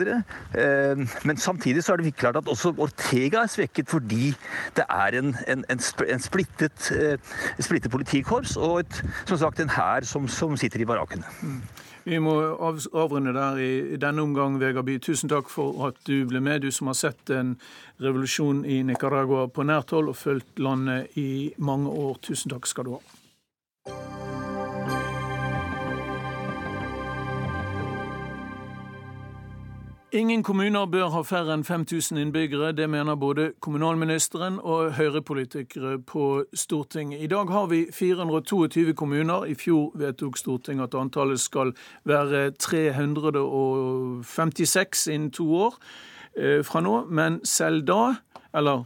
[1.23, 4.33] Men samtidig Samtidig så er det klart at også Ortega er svekket fordi
[4.75, 7.15] det er en, en, en splittet, eh,
[7.55, 8.97] splittet politikorps og et,
[9.29, 11.23] som sagt en hær som, som, sitter i barakkene.
[11.41, 11.61] Mm.
[12.03, 12.35] Vi må
[12.91, 16.91] avrunde der i denne omgang, Vegard Tusen takk for at du ble med, du som
[16.91, 17.55] har sett en
[18.03, 22.19] revolusjon i Nicaragua på nært hold og fulgt landet i mange år.
[22.27, 23.12] Tusen takk skal du ha.
[30.13, 32.69] Ingen kommuner bør ha færre enn 5000 innbyggere.
[32.77, 37.21] Det mener både kommunalministeren og høyrepolitikere på Stortinget.
[37.25, 39.45] I dag har vi 422 kommuner.
[39.49, 41.73] I fjor vedtok Stortinget at antallet skal
[42.05, 45.73] være 356 innen to år
[46.37, 47.09] eh, fra nå.
[47.09, 48.13] Men selv da,
[48.53, 48.85] eller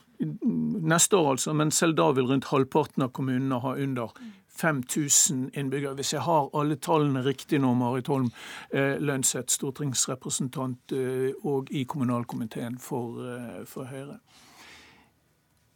[0.79, 4.07] neste år altså, men selv da vil rundt halvparten av kommunene ha under
[4.57, 5.93] 5000 innbyggere.
[5.93, 8.29] Hvis jeg har alle tallene riktig nå, Marit Holm
[8.71, 14.19] eh, Lønseth, stortingsrepresentant eh, og i kommunalkomiteen for, eh, for Høyre.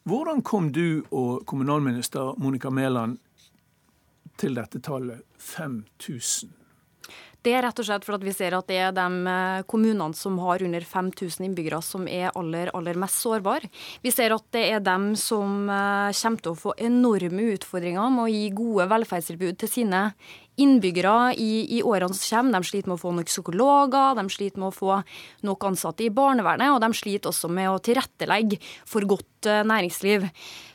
[0.03, 3.19] Hvordan kom du og kommunalminister Monica Mæland
[4.38, 6.61] til dette tallet 5000?
[7.41, 10.13] Det er rett og slett for at vi ser at det er de eh, kommunene
[10.17, 13.71] som har under 5000 innbyggere som er aller, aller mest sårbare.
[14.05, 18.27] Vi ser at det er dem som eh, kommer til å få enorme utfordringer med
[18.27, 20.03] å gi gode velferdstilbud til sine
[20.60, 22.60] innbyggere i, i, årene som kommer.
[22.60, 24.97] De sliter med å få nok psykologer, de sliter med å få
[25.47, 30.28] nok ansatte i barnevernet, og de sliter også med å tilrettelegge for godt uh, næringsliv.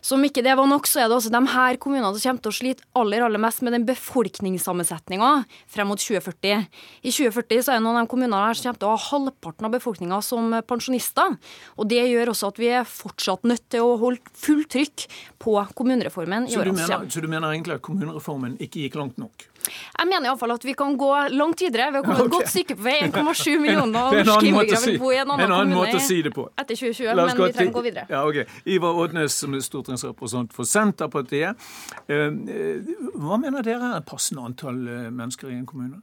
[0.07, 2.53] Som ikke det var nok, så er det også de her kommunene som kommer til
[2.53, 5.31] å slite aller aller mest med den befolkningssammensetninga
[5.73, 6.67] frem mot 2040.
[7.03, 9.03] I 2040 så er det noen av de kommunene her som kommer til å ha
[9.11, 11.37] halvparten av befolkninga som pensjonister.
[11.77, 15.09] Og det gjør også at vi er fortsatt nødt til å holde fullt trykk
[15.43, 17.13] på kommunereformen i årene som kommer.
[17.13, 19.49] Så du mener egentlig at kommunereformen ikke gikk langt nok?
[19.67, 21.91] Jeg mener iallfall at vi kan gå langt videre.
[21.93, 22.27] Vi har kommet okay.
[22.27, 22.97] et godt stykke på vei.
[23.09, 27.41] 1,7 millioner norske innbyggere vil bo i en annen, annen kommune si etter 2020, men
[27.41, 28.07] vi trenger å gå videre.
[28.13, 28.47] Ja, okay.
[28.77, 31.69] Ivar Ådnes, som er stortingsrepresentant for Senterpartiet.
[32.09, 32.29] Eh,
[33.17, 36.03] hva mener dere er passende antall eh, mennesker i en kommune?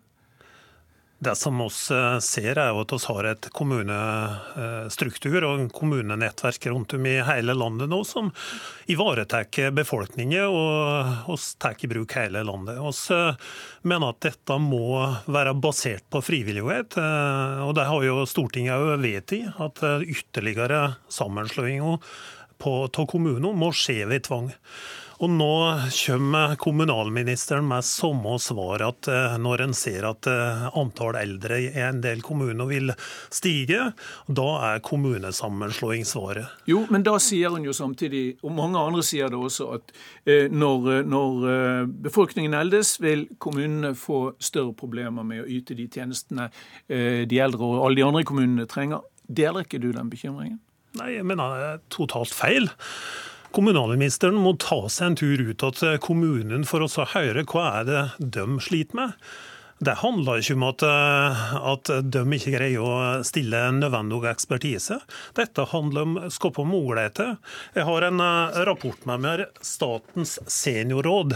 [1.23, 1.65] Det som vi
[1.95, 7.55] eh, ser, er at vi har et kommunestruktur og en kommunenettverk rundt om i hele
[7.55, 8.31] landet nå som
[8.91, 12.81] ivaretar befolkningen og vi tar i bruk hele landet.
[12.81, 13.35] Vi eh,
[13.87, 14.99] mener at dette må
[15.31, 16.97] være basert på frivillighet.
[16.99, 19.23] Eh, og det har jo Stortinget òg vedtatt,
[19.63, 21.99] at ytterligere sammenslåinger
[22.63, 24.51] av kommuner må skje ved tvang.
[25.23, 25.55] Og nå
[26.03, 31.69] kommer kommunalministeren med samme svar at eh, når en ser at eh, antall eldre i
[31.79, 32.91] en del kommuner vil
[33.31, 33.85] stige,
[34.27, 36.51] da er kommunesammenslåing svaret.
[36.67, 39.95] Jo, men da sier hun jo samtidig, og mange andre sier det også, at
[40.27, 46.49] eh, når, når befolkningen eldes, vil kommunene få større problemer med å yte de tjenestene
[46.89, 49.05] de eldre og alle de andre kommunene trenger.
[49.23, 50.59] Deler ikke du den bekymringen?
[50.99, 52.67] Nei, jeg mener det er totalt feil.
[53.53, 58.05] Kommunalministeren må ta seg en tur ut til kommunen for å høre hva er det
[58.37, 59.17] de sliter med.
[59.83, 64.99] Det handler ikke om at, at, de ikke greier å stille nødvendig ekspertise.
[65.35, 67.35] Dette handler om å skape muligheter.
[67.75, 69.45] Jeg har en eh, rapport med meg.
[69.65, 71.35] Statens seniorråd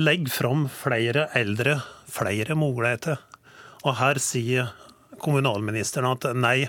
[0.00, 3.20] legger fram flere eldre, flere muligheter.
[3.84, 4.72] Og her sier
[5.22, 6.66] kommunalministeren at nei,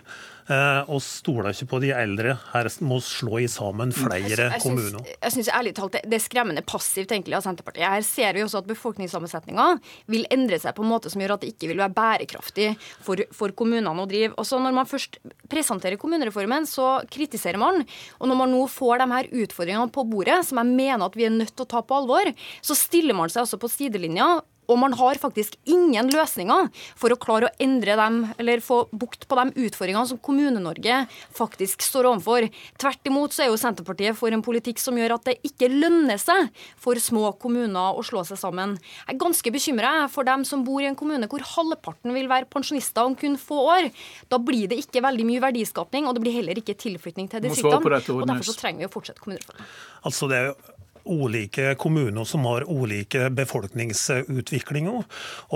[0.52, 2.34] Eh, og stoler ikke på de eldre.
[2.52, 5.06] Her må slå i sammen flere jeg, kommuner.
[5.14, 7.86] Jeg synes, ærlig talt det, er skremmende passivt egentlig av Senterpartiet.
[7.86, 9.68] Her ser vi også at befolkningssammensetninga
[10.12, 12.72] vil endre seg på en måte som gjør at det ikke vil være bærekraftig
[13.06, 14.34] for, for kommunene å drive.
[14.36, 17.86] Og så Når man først presenterer kommunereformen, så kritiserer man.
[18.20, 21.28] Og når man nå får de her utfordringene på bordet, som jeg mener at vi
[21.30, 24.34] er nødt til å ta på alvor, så stiller man seg også på sidelinja
[24.72, 26.70] og man har faktisk ingen løsninger
[27.00, 31.04] for å klare å endre dem, eller få bukt på de utfordringene som Kommune-Norge
[31.38, 32.48] faktisk står overfor.
[32.82, 36.20] Tvert imot så er jo Senterpartiet for en politikk som gjør at det ikke lønner
[36.22, 36.50] seg
[36.82, 38.78] for små kommuner å slå seg sammen.
[39.04, 42.50] Jeg er ganske bekymra for dem som bor i en kommune hvor halvparten vil være
[42.52, 43.90] pensjonister om kun få år.
[44.32, 47.82] Da blir det ikke veldig mye verdiskapning, og det blir heller ikke tilflytning til distriktene.
[47.82, 49.74] Og derfor så trenger vi å fortsette kommunereformen.
[50.08, 50.71] Altså det er jo
[51.06, 55.08] ulike kommuner som har ulike befolkningsutviklinger.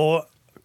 [0.02, 0.16] Og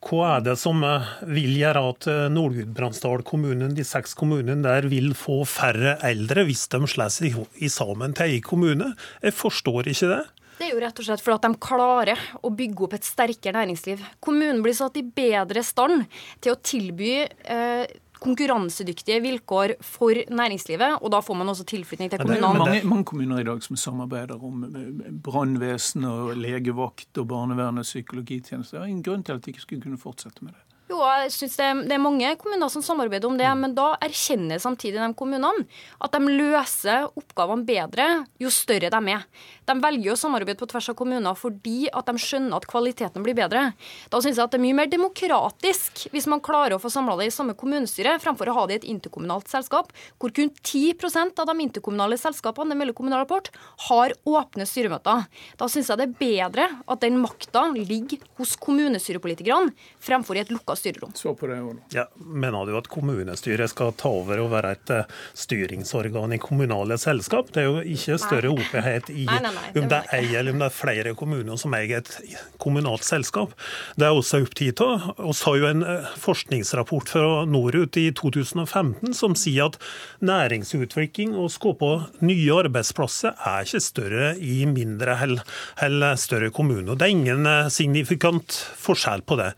[0.01, 0.81] hva er det som
[1.29, 6.81] vil gjøre at Nord-Gudbrandsdal kommune, de seks kommunene der, vil få færre eldre hvis de
[6.89, 7.37] slår seg
[7.69, 8.93] sammen til en kommune?
[9.21, 10.23] Jeg forstår ikke det.
[10.61, 13.57] Det er jo rett og slett fordi at de klarer å bygge opp et sterkere
[13.57, 14.01] næringsliv.
[14.21, 16.05] Kommunen blir satt i bedre stand
[16.45, 17.85] til å tilby eh,
[18.21, 22.41] konkurransedyktige vilkår for næringslivet, og da får man også tilflytning til kommunene.
[22.41, 24.67] Det er mange, mange, kommuner i dag som samarbeider om
[25.25, 28.79] brannvesen og legevakt og barnevern og psykologitjenester.
[28.79, 30.70] Det er ingen grunn til at de ikke skulle kunne fortsette med det.
[30.91, 33.61] Jo, jeg synes det, det, er mange kommuner som samarbeider om det, mm.
[33.63, 35.63] men da erkjenner samtidig de kommunene
[36.03, 38.07] at de løser oppgavene bedre
[38.43, 39.23] jo større de er.
[39.71, 43.39] De velger å samarbeide på tvers av kommuner fordi at de skjønner at kvaliteten blir
[43.39, 43.69] bedre.
[44.11, 47.15] Da synes jeg at det er mye mer demokratisk hvis man klarer å få samla
[47.21, 51.39] det i samme kommunestyre, fremfor å ha det i et interkommunalt selskap, hvor kun 10%
[51.39, 53.53] av de interkommunale selskapene det melder kommunal rapport,
[53.87, 55.23] har åpne styremøter.
[55.55, 59.71] Da synes jeg det er bedre at den makta ligger hos kommunestyrepolitikerne,
[60.03, 61.15] fremfor i et lukka styrerom.
[61.15, 61.61] Så på det,
[61.95, 66.99] ja, Mener du at kommunestyret skal ta over og være et uh, styringsorgan i kommunale
[67.01, 67.53] selskap?
[67.55, 70.55] Det er jo ikke større åpenhet i nei, nei, nei om det er ei eller
[70.55, 72.11] om det er flere kommuner som eier et
[72.61, 73.55] kommunalt selskap.
[74.01, 75.07] Det er også opptatt av.
[75.21, 79.79] Vi har jo en eh, forskningsrapport fra Norut i 2015 som sier at
[80.25, 81.91] næringsutvikling og skape
[82.25, 86.97] nye arbeidsplasser er ikke større i mindre eller større kommuner.
[86.97, 89.53] Det er ingen eh, signifikant forskjell på det.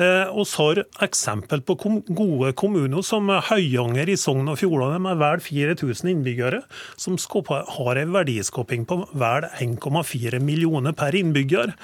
[0.00, 0.34] Vi eh,
[0.66, 6.62] har eksempel på gode kommuner som Høyanger i Sogn og Fjordane med vel 4000 innbyggere,
[6.98, 11.74] som har en verdiskaping på vel 1,4 millioner per innbygger.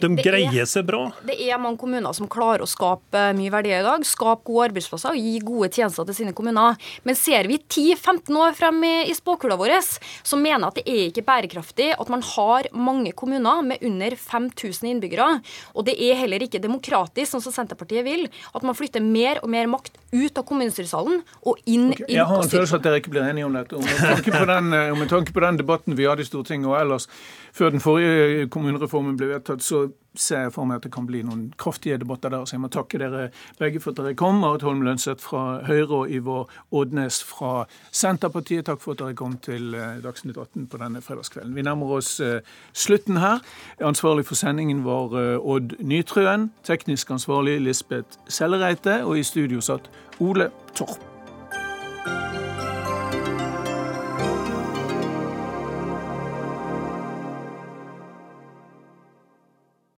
[0.00, 1.06] De greier seg bra.
[1.26, 4.04] Det er mange kommuner som klarer å skape mye verdier i dag.
[4.06, 6.78] Skape gode arbeidsplasser og gi gode tjenester til sine kommuner.
[7.04, 11.02] Men ser vi 10-15 år frem i spåkula vår, så mener jeg at det er
[11.08, 15.28] ikke bærekraftig at man har mange kommuner med under 5000 innbyggere.
[15.74, 19.50] Og det er heller ikke demokratisk, sånn som Senterpartiet vil, at man flytter mer og
[19.52, 22.08] mer makt ut av kommunestyresalen og inn okay.
[22.08, 23.78] i Jeg har en følelse at dere ikke blir enige om dette.
[23.78, 27.06] Med tanke på den, eh, tanke på den debatten vi hadde i Stortinget og ellers
[27.52, 31.22] før den forrige kommunereformen ble vedtatt, så ser jeg for meg at det kan bli
[31.26, 32.44] noen kraftige debatter der.
[32.44, 33.28] Så jeg må takke dere
[33.60, 34.40] begge for at dere kom.
[34.42, 38.66] Marit Holm Lønseth fra Høyre og Ivor Oddnes fra Senterpartiet.
[38.66, 41.54] Takk for at dere kom til eh, Dagsnytt 18 på denne fredagskvelden.
[41.56, 42.40] Vi nærmer oss eh,
[42.72, 43.44] slutten her.
[43.80, 46.50] Ansvarlig for sendingen var eh, Odd Nytrøen.
[46.66, 49.02] Teknisk ansvarlig Lisbeth Sellereite.
[49.04, 49.90] Og i studio satt
[50.20, 51.09] Ole Torp.